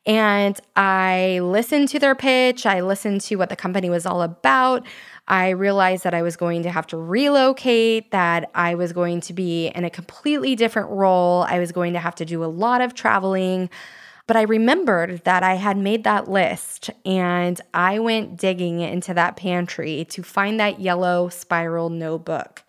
And 0.08 0.58
I 0.78 1.42
listened 1.44 1.90
to 1.90 2.00
their 2.00 2.16
pitch, 2.16 2.66
I 2.66 2.80
listened 2.80 3.22
to 3.22 3.36
what 3.36 3.50
the 3.50 3.58
company 3.58 3.90
was 3.90 4.06
all 4.06 4.22
about. 4.22 4.88
I 5.28 5.50
realized 5.50 6.06
that 6.06 6.14
I 6.14 6.22
was 6.22 6.38
going 6.38 6.64
to 6.64 6.72
have 6.72 6.88
to 6.88 6.98
relocate, 6.98 8.12
that 8.12 8.50
I 8.56 8.76
was 8.76 8.94
going 8.94 9.20
to 9.22 9.34
be 9.34 9.68
in 9.68 9.84
a 9.84 9.90
completely 9.90 10.56
different 10.56 10.90
role. 10.90 11.44
I 11.50 11.60
was 11.60 11.74
going 11.74 11.92
to 11.92 12.00
have 12.00 12.16
to 12.16 12.26
do 12.26 12.42
a 12.42 12.46
lot 12.46 12.80
of 12.80 12.94
traveling. 12.94 13.70
But 14.28 14.38
I 14.38 14.44
remembered 14.44 15.26
that 15.26 15.44
I 15.44 15.56
had 15.56 15.78
made 15.78 16.06
that 16.06 16.30
list 16.30 16.90
and 17.06 17.60
I 17.74 18.00
went 18.00 18.38
digging 18.38 18.80
into 18.80 19.14
that 19.14 19.36
pantry 19.36 20.06
to 20.10 20.24
find 20.24 20.58
that 20.60 20.80
yellow 20.80 21.28
spiral 21.28 21.90
notebook. 21.90 22.64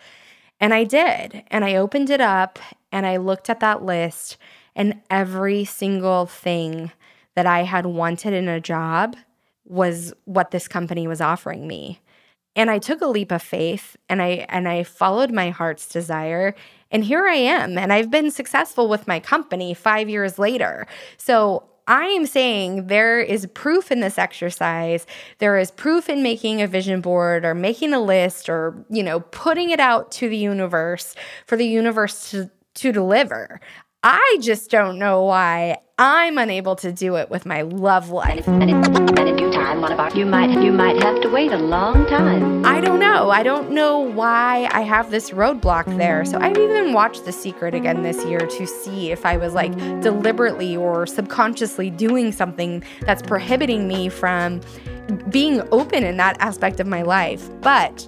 And 0.60 0.74
I 0.74 0.82
did. 0.82 1.44
And 1.52 1.64
I 1.64 1.76
opened 1.76 2.10
it 2.10 2.20
up 2.20 2.58
and 2.90 3.06
I 3.06 3.18
looked 3.18 3.48
at 3.50 3.60
that 3.60 3.84
list, 3.84 4.38
and 4.74 5.02
every 5.10 5.64
single 5.64 6.26
thing 6.26 6.90
that 7.38 7.46
I 7.46 7.62
had 7.62 7.86
wanted 7.86 8.34
in 8.34 8.48
a 8.48 8.58
job 8.58 9.14
was 9.64 10.12
what 10.24 10.50
this 10.50 10.66
company 10.66 11.06
was 11.06 11.20
offering 11.20 11.68
me. 11.68 12.00
And 12.56 12.68
I 12.68 12.80
took 12.80 13.00
a 13.00 13.06
leap 13.06 13.30
of 13.30 13.40
faith 13.40 13.96
and 14.08 14.20
I 14.20 14.44
and 14.48 14.68
I 14.68 14.82
followed 14.82 15.30
my 15.30 15.50
heart's 15.50 15.88
desire 15.88 16.56
and 16.90 17.04
here 17.04 17.28
I 17.28 17.36
am 17.36 17.78
and 17.78 17.92
I've 17.92 18.10
been 18.10 18.32
successful 18.32 18.88
with 18.88 19.06
my 19.06 19.20
company 19.20 19.72
5 19.72 20.08
years 20.08 20.36
later. 20.36 20.88
So 21.16 21.62
I 21.86 22.06
am 22.06 22.26
saying 22.26 22.88
there 22.88 23.20
is 23.20 23.46
proof 23.54 23.92
in 23.92 24.00
this 24.00 24.18
exercise. 24.18 25.06
There 25.38 25.58
is 25.58 25.70
proof 25.70 26.08
in 26.08 26.24
making 26.24 26.60
a 26.60 26.66
vision 26.66 27.00
board 27.00 27.44
or 27.44 27.54
making 27.54 27.94
a 27.94 28.00
list 28.00 28.48
or, 28.48 28.84
you 28.90 29.04
know, 29.04 29.20
putting 29.20 29.70
it 29.70 29.78
out 29.78 30.10
to 30.18 30.28
the 30.28 30.36
universe 30.36 31.14
for 31.46 31.56
the 31.56 31.68
universe 31.68 32.32
to, 32.32 32.50
to 32.74 32.90
deliver. 32.90 33.60
I 34.04 34.38
just 34.40 34.70
don't 34.70 35.00
know 35.00 35.24
why 35.24 35.78
I'm 35.98 36.38
unable 36.38 36.76
to 36.76 36.92
do 36.92 37.16
it 37.16 37.30
with 37.30 37.44
my 37.44 37.62
love 37.62 38.10
life. 38.10 38.46
And 38.46 38.70
in, 38.70 39.36
due 39.36 39.50
time, 39.50 39.80
one 39.80 39.90
of 39.90 39.98
our 39.98 40.16
you 40.16 40.24
might 40.24 40.50
you 40.62 40.70
might 40.70 41.02
have 41.02 41.20
to 41.22 41.28
wait 41.28 41.50
a 41.50 41.58
long 41.58 42.06
time. 42.06 42.64
I 42.64 42.80
don't 42.80 43.00
know. 43.00 43.30
I 43.30 43.42
don't 43.42 43.72
know 43.72 43.98
why 43.98 44.68
I 44.70 44.82
have 44.82 45.10
this 45.10 45.30
roadblock 45.30 45.96
there. 45.98 46.24
So 46.24 46.38
I've 46.38 46.56
even 46.56 46.92
watched 46.92 47.24
The 47.24 47.32
Secret 47.32 47.74
again 47.74 48.02
this 48.02 48.24
year 48.26 48.38
to 48.38 48.66
see 48.68 49.10
if 49.10 49.26
I 49.26 49.36
was 49.36 49.52
like 49.52 49.76
deliberately 50.00 50.76
or 50.76 51.04
subconsciously 51.04 51.90
doing 51.90 52.30
something 52.30 52.84
that's 53.00 53.22
prohibiting 53.22 53.88
me 53.88 54.08
from 54.10 54.60
being 55.28 55.60
open 55.72 56.04
in 56.04 56.18
that 56.18 56.36
aspect 56.38 56.78
of 56.78 56.86
my 56.86 57.02
life. 57.02 57.50
But 57.62 58.06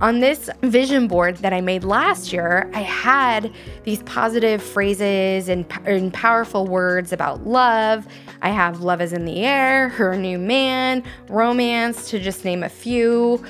on 0.00 0.20
this 0.20 0.48
vision 0.62 1.06
board 1.08 1.36
that 1.38 1.52
I 1.52 1.60
made 1.60 1.84
last 1.84 2.32
year, 2.32 2.70
I 2.72 2.80
had 2.80 3.52
these 3.84 4.02
positive 4.04 4.62
phrases 4.62 5.48
and, 5.48 5.66
and, 5.84 6.12
powerful 6.12 6.66
words 6.66 7.12
about 7.12 7.46
love. 7.46 8.06
I 8.40 8.48
have 8.48 8.80
love 8.80 9.02
is 9.02 9.12
in 9.12 9.26
the 9.26 9.44
air, 9.44 9.90
her 9.90 10.16
new 10.16 10.38
man, 10.38 11.02
romance, 11.28 12.08
to 12.10 12.18
just 12.18 12.44
name 12.44 12.62
a 12.62 12.68
few. 12.68 13.44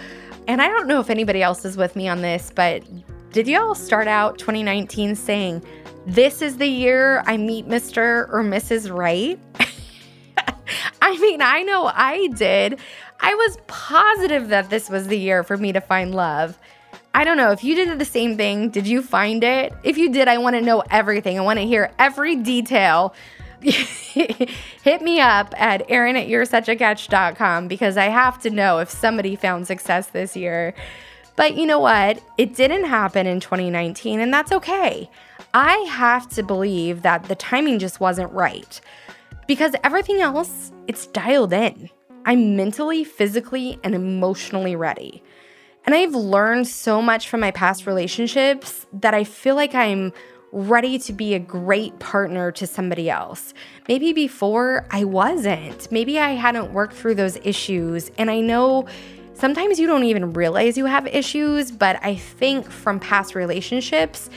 And 0.48 0.60
I 0.60 0.66
don't 0.66 0.88
know 0.88 0.98
if 0.98 1.08
anybody 1.08 1.42
else 1.42 1.64
is 1.64 1.76
with 1.76 1.94
me 1.94 2.08
on 2.08 2.20
this, 2.20 2.50
but 2.54 2.82
did 3.32 3.46
y'all 3.46 3.76
start 3.76 4.08
out 4.08 4.38
2019 4.38 5.14
saying, 5.14 5.62
This 6.06 6.42
is 6.42 6.56
the 6.56 6.66
year 6.66 7.22
I 7.26 7.36
meet 7.36 7.68
Mr. 7.68 8.28
or 8.28 8.42
Mrs. 8.42 8.92
Right? 8.92 9.38
I 11.02 11.18
mean, 11.18 11.42
I 11.42 11.62
know 11.62 11.90
I 11.94 12.28
did. 12.28 12.80
I 13.20 13.34
was 13.34 13.58
positive 13.66 14.48
that 14.48 14.70
this 14.70 14.88
was 14.88 15.08
the 15.08 15.18
year 15.18 15.42
for 15.42 15.56
me 15.56 15.72
to 15.72 15.80
find 15.80 16.14
love. 16.14 16.58
I 17.12 17.24
don't 17.24 17.36
know 17.36 17.50
if 17.50 17.64
you 17.64 17.74
did 17.74 17.98
the 17.98 18.04
same 18.04 18.36
thing. 18.36 18.70
Did 18.70 18.86
you 18.86 19.02
find 19.02 19.42
it? 19.42 19.72
If 19.82 19.98
you 19.98 20.10
did, 20.10 20.28
I 20.28 20.38
want 20.38 20.56
to 20.56 20.62
know 20.62 20.82
everything. 20.90 21.38
I 21.38 21.42
want 21.42 21.58
to 21.58 21.66
hear 21.66 21.92
every 21.98 22.36
detail. 22.36 23.14
Hit 23.60 25.02
me 25.02 25.20
up 25.20 25.52
at 25.60 25.90
Erin 25.90 26.16
at 26.16 26.28
you're 26.28 26.44
such 26.44 26.68
a 26.68 26.76
catch.com 26.76 27.68
because 27.68 27.96
I 27.96 28.04
have 28.04 28.40
to 28.42 28.50
know 28.50 28.78
if 28.78 28.88
somebody 28.88 29.36
found 29.36 29.66
success 29.66 30.06
this 30.08 30.36
year. 30.36 30.72
But 31.36 31.56
you 31.56 31.66
know 31.66 31.78
what? 31.78 32.22
It 32.38 32.54
didn't 32.54 32.84
happen 32.84 33.26
in 33.26 33.40
2019, 33.40 34.20
and 34.20 34.32
that's 34.32 34.52
okay. 34.52 35.10
I 35.52 35.76
have 35.90 36.28
to 36.30 36.42
believe 36.42 37.02
that 37.02 37.24
the 37.24 37.34
timing 37.34 37.78
just 37.78 37.98
wasn't 37.98 38.32
right 38.32 38.80
because 39.46 39.74
everything 39.82 40.20
else, 40.20 40.70
it's 40.86 41.06
dialed 41.08 41.52
in. 41.52 41.90
I'm 42.24 42.56
mentally, 42.56 43.04
physically, 43.04 43.78
and 43.82 43.94
emotionally 43.94 44.76
ready. 44.76 45.22
And 45.86 45.94
I've 45.94 46.14
learned 46.14 46.68
so 46.68 47.00
much 47.00 47.28
from 47.28 47.40
my 47.40 47.50
past 47.50 47.86
relationships 47.86 48.86
that 48.92 49.14
I 49.14 49.24
feel 49.24 49.54
like 49.54 49.74
I'm 49.74 50.12
ready 50.52 50.98
to 50.98 51.12
be 51.12 51.34
a 51.34 51.38
great 51.38 51.98
partner 52.00 52.50
to 52.52 52.66
somebody 52.66 53.08
else. 53.08 53.54
Maybe 53.88 54.12
before 54.12 54.86
I 54.90 55.04
wasn't. 55.04 55.90
Maybe 55.90 56.18
I 56.18 56.30
hadn't 56.30 56.72
worked 56.72 56.94
through 56.94 57.14
those 57.14 57.36
issues. 57.44 58.10
And 58.18 58.30
I 58.30 58.40
know 58.40 58.86
sometimes 59.34 59.78
you 59.78 59.86
don't 59.86 60.04
even 60.04 60.32
realize 60.32 60.76
you 60.76 60.86
have 60.86 61.06
issues, 61.06 61.70
but 61.70 61.98
I 62.04 62.16
think 62.16 62.70
from 62.70 63.00
past 63.00 63.34
relationships, 63.34 64.28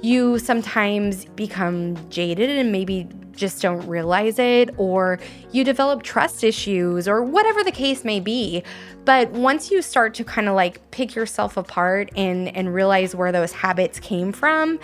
you 0.00 0.38
sometimes 0.38 1.26
become 1.26 1.96
jaded 2.08 2.50
and 2.50 2.72
maybe 2.72 3.08
just 3.38 3.62
don't 3.62 3.86
realize 3.86 4.38
it, 4.38 4.70
or 4.76 5.18
you 5.52 5.64
develop 5.64 6.02
trust 6.02 6.44
issues, 6.44 7.08
or 7.08 7.22
whatever 7.22 7.64
the 7.64 7.72
case 7.72 8.04
may 8.04 8.20
be. 8.20 8.62
But 9.04 9.30
once 9.30 9.70
you 9.70 9.80
start 9.80 10.14
to 10.14 10.24
kind 10.24 10.48
of 10.48 10.54
like 10.54 10.90
pick 10.90 11.14
yourself 11.14 11.56
apart 11.56 12.10
and, 12.16 12.54
and 12.54 12.74
realize 12.74 13.14
where 13.14 13.32
those 13.32 13.52
habits 13.52 13.98
came 14.00 14.32
from, 14.32 14.78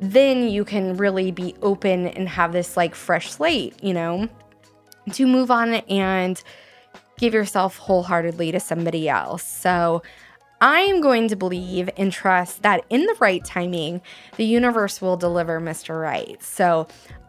then 0.00 0.48
you 0.48 0.64
can 0.64 0.96
really 0.96 1.30
be 1.30 1.54
open 1.62 2.06
and 2.08 2.28
have 2.28 2.52
this 2.52 2.76
like 2.76 2.94
fresh 2.94 3.30
slate, 3.30 3.74
you 3.82 3.92
know, 3.92 4.28
to 5.12 5.26
move 5.26 5.50
on 5.50 5.74
and 5.74 6.42
give 7.18 7.34
yourself 7.34 7.76
wholeheartedly 7.78 8.52
to 8.52 8.60
somebody 8.60 9.08
else. 9.08 9.42
So, 9.42 10.02
I'm 10.60 11.02
going 11.02 11.28
to 11.28 11.36
believe 11.36 11.90
and 11.96 12.10
trust 12.10 12.62
that 12.62 12.84
in 12.88 13.04
the 13.04 13.14
right 13.20 13.44
timing, 13.44 14.00
the 14.36 14.44
universe 14.44 15.02
will 15.02 15.16
deliver 15.16 15.60
Mr. 15.60 16.00
Right. 16.00 16.42
So 16.42 16.86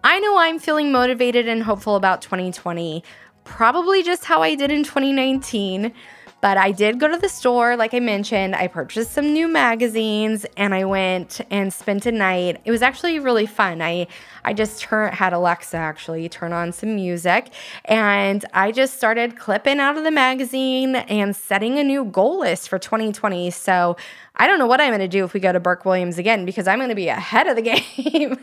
I 0.10 0.20
know 0.20 0.38
I'm 0.38 0.58
feeling 0.58 0.93
motivated 0.93 1.50
and 1.50 1.62
hopeful 1.62 1.98
about 1.98 2.22
2020, 2.22 3.04
probably 3.43 4.04
just 4.04 4.24
how 4.24 4.41
I 4.41 4.56
did 4.56 4.72
in 4.72 4.86
2019. 4.86 5.91
But 6.39 6.56
I 6.56 6.72
did 6.72 6.98
go 6.98 7.10
to 7.10 7.17
the 7.17 7.28
store, 7.28 7.76
like 7.76 7.93
I 7.93 8.00
mentioned. 8.00 8.56
I 8.56 8.67
purchased 8.67 9.12
some 9.12 9.34
new 9.34 9.50
magazines 9.50 10.46
and 10.56 10.74
I 10.74 10.86
went 10.86 11.41
and 11.52 11.74
spent 11.74 12.06
a 12.06 12.12
night. 12.13 12.62
It 12.63 12.72
was 12.72 12.82
actually 12.82 13.20
really 13.20 13.48
fun. 13.48 13.82
I 13.82 14.08
I 14.46 14.54
just 14.54 14.82
had 14.84 15.34
Alexa 15.34 15.76
actually 15.76 16.30
turn 16.30 16.54
on 16.54 16.72
some 16.72 16.96
music 16.96 17.50
and 17.84 18.46
I 18.54 18.72
just 18.72 18.96
started 18.96 19.38
clipping 19.38 19.82
out 19.82 19.98
of 19.98 20.06
the 20.06 20.12
magazine 20.12 20.96
and 20.96 21.36
setting 21.36 21.80
a 21.80 21.84
new 21.84 22.06
goal 22.06 22.39
list 22.39 22.70
for 22.70 22.80
2020. 22.80 23.52
So 23.52 23.98
I 24.38 24.48
don't 24.48 24.60
know 24.60 24.67
what 24.67 24.80
I'm 24.80 24.91
going 24.91 25.00
to 25.00 25.08
do 25.08 25.26
if 25.26 25.34
we 25.34 25.39
go 25.39 25.52
to 25.52 25.60
Burke 25.60 25.84
Williams 25.84 26.17
again 26.17 26.46
because 26.46 26.67
I'm 26.67 26.78
going 26.78 26.89
to 26.89 26.96
be 26.96 27.10
ahead 27.10 27.48
of 27.48 27.56
the 27.56 27.62
game. 27.63 28.38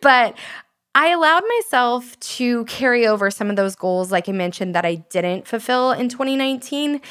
but 0.00 0.36
I 0.96 1.08
allowed 1.08 1.42
myself 1.58 2.18
to 2.20 2.64
carry 2.64 3.06
over 3.06 3.30
some 3.30 3.50
of 3.50 3.56
those 3.56 3.76
goals, 3.76 4.10
like 4.10 4.30
I 4.30 4.32
mentioned, 4.32 4.74
that 4.74 4.86
I 4.86 4.94
didn't 4.94 5.46
fulfill 5.46 5.92
in 5.92 6.08
2019. 6.08 7.02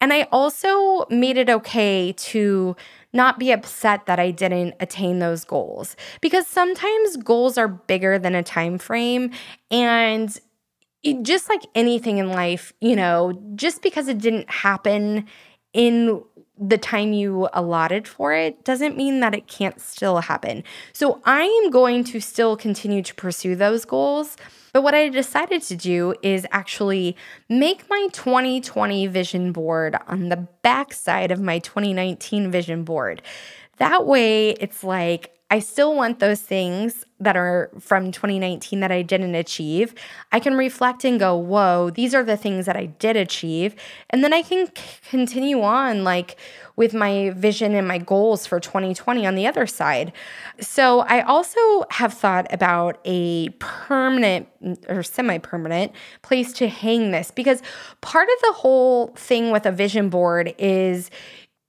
And 0.00 0.12
I 0.12 0.28
also 0.30 1.04
made 1.10 1.36
it 1.36 1.50
okay 1.50 2.12
to 2.12 2.76
not 3.12 3.40
be 3.40 3.50
upset 3.50 4.06
that 4.06 4.20
I 4.20 4.30
didn't 4.30 4.74
attain 4.78 5.18
those 5.18 5.44
goals 5.44 5.96
because 6.20 6.46
sometimes 6.46 7.16
goals 7.16 7.58
are 7.58 7.66
bigger 7.66 8.20
than 8.20 8.36
a 8.36 8.42
time 8.44 8.78
frame 8.78 9.32
and 9.68 10.38
it, 11.02 11.22
just 11.22 11.48
like 11.48 11.62
anything 11.74 12.18
in 12.18 12.30
life, 12.30 12.72
you 12.80 12.94
know, 12.94 13.32
just 13.56 13.82
because 13.82 14.06
it 14.06 14.18
didn't 14.18 14.48
happen 14.48 15.26
in 15.72 16.22
the 16.58 16.78
time 16.78 17.12
you 17.12 17.48
allotted 17.52 18.06
for 18.06 18.32
it 18.32 18.64
doesn't 18.64 18.96
mean 18.96 19.20
that 19.20 19.34
it 19.34 19.48
can't 19.48 19.80
still 19.80 20.18
happen. 20.20 20.62
So 20.92 21.20
I 21.24 21.42
am 21.42 21.70
going 21.70 22.04
to 22.04 22.20
still 22.20 22.56
continue 22.56 23.02
to 23.02 23.14
pursue 23.14 23.56
those 23.56 23.84
goals. 23.84 24.36
But 24.72 24.82
what 24.82 24.94
I 24.94 25.08
decided 25.08 25.62
to 25.62 25.76
do 25.76 26.14
is 26.22 26.46
actually 26.52 27.16
make 27.48 27.88
my 27.88 28.08
2020 28.12 29.06
vision 29.08 29.52
board 29.52 29.96
on 30.06 30.28
the 30.28 30.48
back 30.62 30.92
side 30.92 31.30
of 31.30 31.40
my 31.40 31.58
2019 31.60 32.50
vision 32.50 32.84
board. 32.84 33.22
That 33.78 34.06
way, 34.06 34.50
it's 34.50 34.84
like 34.84 35.30
I 35.50 35.58
still 35.58 35.94
want 35.94 36.18
those 36.20 36.40
things 36.40 37.04
that 37.20 37.36
are 37.36 37.70
from 37.78 38.10
2019 38.10 38.80
that 38.80 38.90
I 38.90 39.02
didn't 39.02 39.34
achieve. 39.34 39.94
I 40.32 40.40
can 40.40 40.56
reflect 40.56 41.04
and 41.04 41.20
go, 41.20 41.36
whoa, 41.36 41.90
these 41.90 42.14
are 42.14 42.24
the 42.24 42.36
things 42.36 42.66
that 42.66 42.76
I 42.76 42.86
did 42.86 43.16
achieve. 43.16 43.76
And 44.10 44.24
then 44.24 44.32
I 44.32 44.42
can 44.42 44.66
c- 44.66 44.72
continue 45.10 45.62
on 45.62 46.02
like 46.02 46.36
with 46.76 46.92
my 46.92 47.30
vision 47.30 47.74
and 47.74 47.86
my 47.86 47.98
goals 47.98 48.46
for 48.46 48.58
2020 48.58 49.26
on 49.26 49.34
the 49.36 49.46
other 49.46 49.66
side. 49.66 50.12
So 50.60 51.00
I 51.00 51.20
also 51.22 51.84
have 51.90 52.12
thought 52.12 52.52
about 52.52 52.98
a 53.04 53.50
permanent 53.60 54.48
or 54.88 55.02
semi 55.02 55.38
permanent 55.38 55.92
place 56.22 56.52
to 56.54 56.68
hang 56.68 57.10
this 57.10 57.30
because 57.30 57.62
part 58.00 58.28
of 58.28 58.42
the 58.42 58.52
whole 58.54 59.08
thing 59.08 59.50
with 59.50 59.66
a 59.66 59.72
vision 59.72 60.08
board 60.08 60.54
is 60.58 61.10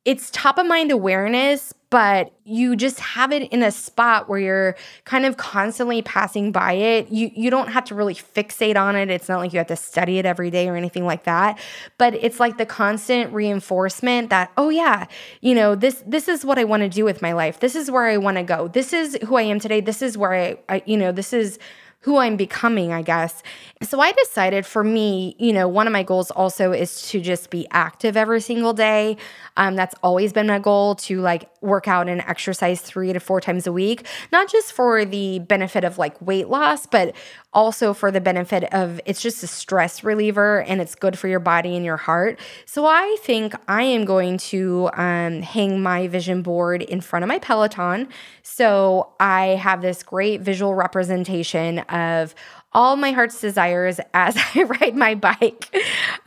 it's 0.06 0.30
top 0.30 0.60
of 0.60 0.68
mind 0.68 0.92
awareness, 0.92 1.74
but 1.90 2.32
you 2.44 2.76
just 2.76 3.00
have 3.00 3.32
it 3.32 3.52
in 3.52 3.64
a 3.64 3.72
spot 3.72 4.30
where 4.30 4.38
you're 4.38 4.76
kind 5.04 5.26
of 5.26 5.38
constantly 5.38 6.04
passing 6.04 6.52
by 6.52 6.74
it. 6.74 7.10
You 7.10 7.32
you 7.34 7.50
don't 7.50 7.70
have 7.70 7.86
to 7.86 7.96
really 7.96 8.14
fixate 8.14 8.76
on 8.76 8.96
it. 8.96 9.10
It's 9.10 9.28
not 9.28 9.40
like 9.40 9.52
you 9.52 9.58
have 9.58 9.68
to 9.68 9.76
study 9.76 10.20
it 10.20 10.26
every 10.26 10.52
day 10.52 10.68
or 10.68 10.76
anything 10.76 11.06
like 11.06 11.24
that. 11.24 11.60
But 11.98 12.14
it's 12.16 12.40
like 12.40 12.58
the 12.58 12.66
constant 12.66 13.34
reinforcement 13.34 14.30
that 14.30 14.52
oh 14.58 14.70
yeah, 14.70 15.06
you 15.42 15.56
know, 15.56 15.74
this 15.74 16.04
this 16.06 16.28
is 16.28 16.46
what 16.46 16.60
I 16.60 16.66
want 16.66 16.84
to 16.84 16.90
do 16.90 17.04
with 17.04 17.22
my 17.22 17.34
life. 17.34 17.60
This 17.60 17.76
is 17.76 17.90
where 17.90 18.06
I 18.06 18.18
want 18.18 18.38
to 18.38 18.44
go. 18.44 18.68
This 18.68 18.94
is 18.94 19.18
who 19.26 19.36
I 19.38 19.44
am 19.44 19.60
today. 19.60 19.82
This 19.82 20.02
is 20.02 20.18
where 20.18 20.34
I, 20.34 20.58
I 20.70 20.84
you 20.86 20.98
know, 20.98 21.12
this 21.12 21.34
is 21.34 21.58
who 22.06 22.18
I'm 22.18 22.38
becoming, 22.38 22.94
I 22.94 23.02
guess. 23.02 23.42
So 23.82 24.00
I 24.00 24.12
decided 24.12 24.64
for 24.64 24.84
me, 24.84 25.36
you 25.40 25.52
know, 25.52 25.68
one 25.68 25.88
of 25.88 25.92
my 25.92 26.04
goals 26.04 26.30
also 26.30 26.72
is 26.72 27.10
to 27.10 27.20
just 27.20 27.50
be 27.50 27.66
active 27.72 28.16
every 28.16 28.42
single 28.42 28.74
day. 28.74 29.18
Um, 29.58 29.76
that's 29.76 29.96
always 30.04 30.32
been 30.32 30.46
my 30.46 30.60
goal 30.60 30.94
to 30.96 31.20
like 31.22 31.50
work 31.62 31.88
out 31.88 32.08
and 32.08 32.22
exercise 32.22 32.80
three 32.80 33.12
to 33.12 33.20
four 33.20 33.42
times 33.42 33.66
a 33.66 33.74
week, 33.74 34.06
not 34.32 34.48
just 34.48 34.72
for 34.72 35.04
the 35.04 35.40
benefit 35.40 35.84
of 35.84 35.98
like 35.98 36.22
weight 36.22 36.48
loss, 36.48 36.86
but 36.86 37.16
also 37.54 37.92
for 37.92 38.12
the 38.12 38.22
benefit 38.22 38.66
of 38.72 39.02
it's 39.06 39.22
just 39.22 39.42
a 39.42 39.48
stress 39.48 40.04
reliever 40.04 40.62
and 40.62 40.82
it's 40.82 40.94
good 40.94 41.18
for 41.18 41.28
your 41.28 41.40
body 41.40 41.76
and 41.76 41.84
your 41.84 41.98
heart. 41.98 42.40
So 42.68 42.86
I 42.86 43.18
think 43.22 43.56
I 43.68 43.82
am 43.82 44.06
going 44.06 44.38
to 44.38 44.92
um, 44.94 45.42
hang 45.42 45.82
my 45.82 46.08
vision 46.08 46.44
board 46.44 46.84
in 46.84 47.02
front 47.02 47.24
of 47.24 47.30
my 47.30 47.40
Peloton. 47.40 48.10
So 48.48 49.10
I 49.20 49.48
have 49.60 49.82
this 49.82 50.04
great 50.04 50.40
visual 50.42 50.76
representation 50.76 51.80
of 51.80 52.36
all 52.74 52.96
my 52.96 53.12
heart's 53.12 53.42
desires 53.42 54.00
as 54.14 54.38
I 54.54 54.64
ride 54.64 54.96
my 54.96 55.16
bike 55.16 55.76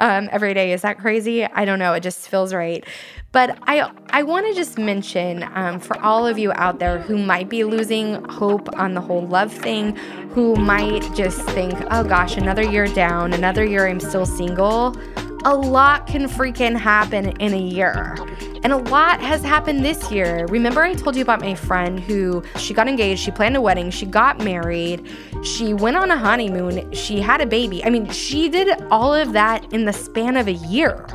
um, 0.01 0.29
every 0.33 0.53
day. 0.53 0.73
Is 0.73 0.83
that 0.83 0.99
crazy? 0.99 1.45
I 1.45 1.65
don't 1.65 1.79
know. 1.79 1.93
It 1.93 2.01
just 2.03 2.29
feels 2.29 2.53
right. 2.53 2.85
But 3.31 3.57
I 3.63 3.89
I 4.11 4.25
want 4.25 4.47
to 4.47 4.55
just 4.55 4.79
mention 4.79 5.49
um, 5.55 5.79
for 5.79 5.97
all 6.01 6.27
of 6.27 6.39
you 6.39 6.51
out 6.57 6.81
there 6.81 6.99
who 6.99 7.19
might 7.19 7.49
be 7.49 7.63
losing 7.63 8.25
hope 8.25 8.69
on 8.77 8.95
the 8.95 9.01
whole 9.01 9.25
love 9.25 9.53
thing, 9.53 9.95
who 10.31 10.57
might 10.57 11.03
just 11.15 11.41
think, 11.51 11.75
oh 11.93 12.03
gosh, 12.03 12.37
another 12.37 12.65
year 12.65 12.89
down, 12.89 13.33
another 13.33 13.65
year 13.65 13.87
I'm 13.87 14.01
still 14.01 14.27
single. 14.27 14.97
A 15.45 15.55
lot 15.55 16.07
can 16.07 16.29
freaking 16.29 16.77
happen 16.77 17.29
in 17.41 17.55
a 17.55 17.61
year. 17.61 18.17
And 18.65 18.73
a 18.73 18.77
lot 18.77 19.21
has 19.21 19.43
happened 19.43 19.85
this 19.85 20.11
year. 20.11 20.47
Remember, 20.47 20.83
I 20.83 20.95
told 20.95 21.15
you 21.15 21.23
about 21.23 21.41
my 21.41 21.55
friend 21.55 22.01
who 22.01 22.43
she 22.57 22.75
got 22.75 22.89
engaged, 22.89 23.21
she 23.21 23.31
planned 23.31 23.57
a 23.57 23.61
wedding, 23.61 23.91
she 23.91 24.05
got 24.05 24.43
married, 24.43 25.07
she 25.45 25.75
went 25.75 25.97
on 25.97 26.11
a 26.11 26.19
honeymoon, 26.19 26.93
she 26.93 27.21
had 27.21 27.41
a 27.41 27.47
baby. 27.47 27.85
I 27.85 27.91
mean, 27.91 28.11
she 28.11 28.49
did 28.49 28.83
all 28.91 29.15
of 29.15 29.33
that 29.33 29.73
in 29.73 29.85
the 29.85 29.93
span 29.93 30.37
of 30.37 30.49
a 30.49 30.53
year. 30.53 31.07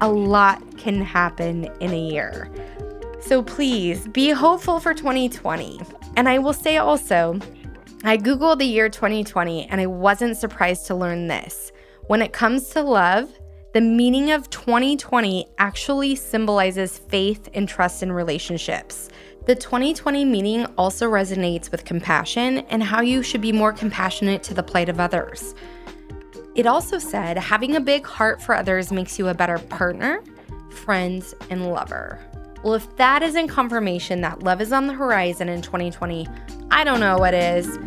A 0.00 0.08
lot 0.08 0.60
can 0.76 1.00
happen 1.00 1.66
in 1.80 1.92
a 1.92 2.08
year. 2.10 2.50
So 3.20 3.42
please 3.42 4.08
be 4.08 4.30
hopeful 4.30 4.80
for 4.80 4.92
2020. 4.92 5.80
And 6.16 6.28
I 6.28 6.38
will 6.38 6.52
say 6.52 6.78
also, 6.78 7.38
I 8.02 8.18
Googled 8.18 8.58
the 8.58 8.66
year 8.66 8.88
2020 8.88 9.68
and 9.68 9.80
I 9.80 9.86
wasn't 9.86 10.36
surprised 10.36 10.88
to 10.88 10.96
learn 10.96 11.28
this. 11.28 11.70
When 12.08 12.20
it 12.20 12.32
comes 12.32 12.70
to 12.70 12.82
love, 12.82 13.32
the 13.72 13.80
meaning 13.80 14.30
of 14.30 14.50
2020 14.50 15.46
actually 15.56 16.14
symbolizes 16.14 16.98
faith 16.98 17.48
and 17.54 17.66
trust 17.66 18.02
in 18.02 18.12
relationships. 18.12 19.08
The 19.46 19.54
2020 19.54 20.26
meaning 20.26 20.66
also 20.76 21.10
resonates 21.10 21.70
with 21.70 21.86
compassion 21.86 22.58
and 22.68 22.82
how 22.82 23.00
you 23.00 23.22
should 23.22 23.40
be 23.40 23.50
more 23.50 23.72
compassionate 23.72 24.42
to 24.44 24.54
the 24.54 24.62
plight 24.62 24.90
of 24.90 25.00
others. 25.00 25.54
It 26.54 26.66
also 26.66 26.98
said 26.98 27.38
having 27.38 27.74
a 27.76 27.80
big 27.80 28.06
heart 28.06 28.42
for 28.42 28.54
others 28.54 28.92
makes 28.92 29.18
you 29.18 29.28
a 29.28 29.34
better 29.34 29.58
partner, 29.58 30.22
friend, 30.84 31.24
and 31.48 31.72
lover. 31.72 32.20
Well, 32.62 32.74
if 32.74 32.94
that 32.96 33.22
isn't 33.22 33.48
confirmation 33.48 34.20
that 34.20 34.42
love 34.42 34.60
is 34.60 34.70
on 34.70 34.86
the 34.86 34.92
horizon 34.92 35.48
in 35.48 35.62
2020, 35.62 36.28
I 36.70 36.84
don't 36.84 37.00
know 37.00 37.16
what 37.16 37.32
is. 37.32 37.78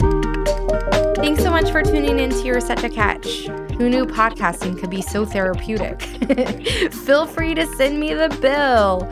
Thanks 1.15 1.41
so 1.41 1.49
much 1.49 1.71
for 1.71 1.81
tuning 1.81 2.19
in 2.19 2.29
to 2.29 2.43
You're 2.43 2.59
Such 2.59 2.83
a 2.83 2.89
Catch. 2.89 3.47
Who 3.77 3.89
knew 3.89 4.05
podcasting 4.05 4.77
could 4.77 4.89
be 4.89 5.01
so 5.01 5.25
therapeutic? 5.25 6.01
Feel 6.91 7.25
free 7.25 7.55
to 7.55 7.65
send 7.77 8.01
me 8.01 8.13
the 8.13 8.29
bill. 8.41 9.09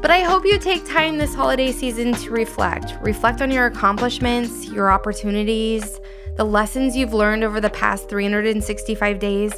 But 0.00 0.10
I 0.10 0.20
hope 0.20 0.46
you 0.46 0.58
take 0.58 0.86
time 0.86 1.18
this 1.18 1.34
holiday 1.34 1.70
season 1.70 2.14
to 2.14 2.30
reflect. 2.30 2.94
Reflect 3.02 3.42
on 3.42 3.50
your 3.50 3.66
accomplishments, 3.66 4.68
your 4.68 4.90
opportunities, 4.90 6.00
the 6.36 6.44
lessons 6.44 6.96
you've 6.96 7.12
learned 7.12 7.44
over 7.44 7.60
the 7.60 7.70
past 7.70 8.08
365 8.08 9.18
days, 9.18 9.52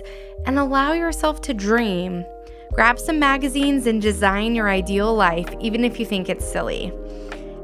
and 0.46 0.58
allow 0.58 0.92
yourself 0.92 1.40
to 1.42 1.54
dream. 1.54 2.24
Grab 2.72 2.98
some 2.98 3.20
magazines 3.20 3.86
and 3.86 4.02
design 4.02 4.56
your 4.56 4.68
ideal 4.68 5.14
life, 5.14 5.48
even 5.60 5.84
if 5.84 6.00
you 6.00 6.06
think 6.06 6.28
it's 6.28 6.50
silly. 6.50 6.92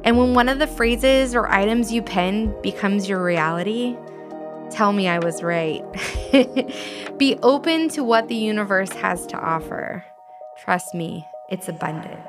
And 0.05 0.19
when 0.19 0.35
one 0.35 0.49
of 0.49 0.59
the 0.59 0.67
phrases 0.67 1.35
or 1.35 1.49
items 1.49 1.93
you 1.93 2.03
pen 2.03 2.55
becomes 2.63 3.09
your 3.09 3.23
reality, 3.23 3.97
tell 4.71 4.93
me 4.93 5.09
I 5.09 5.19
was 5.19 5.43
right. 5.43 5.83
Be 7.19 7.39
open 7.43 7.89
to 7.91 8.05
what 8.05 8.29
the 8.29 8.37
universe 8.37 8.93
has 8.93 9.27
to 9.29 9.39
offer. 9.39 10.05
Trust 10.59 10.95
me, 10.95 11.27
it's 11.49 11.69
abundant. 11.69 12.21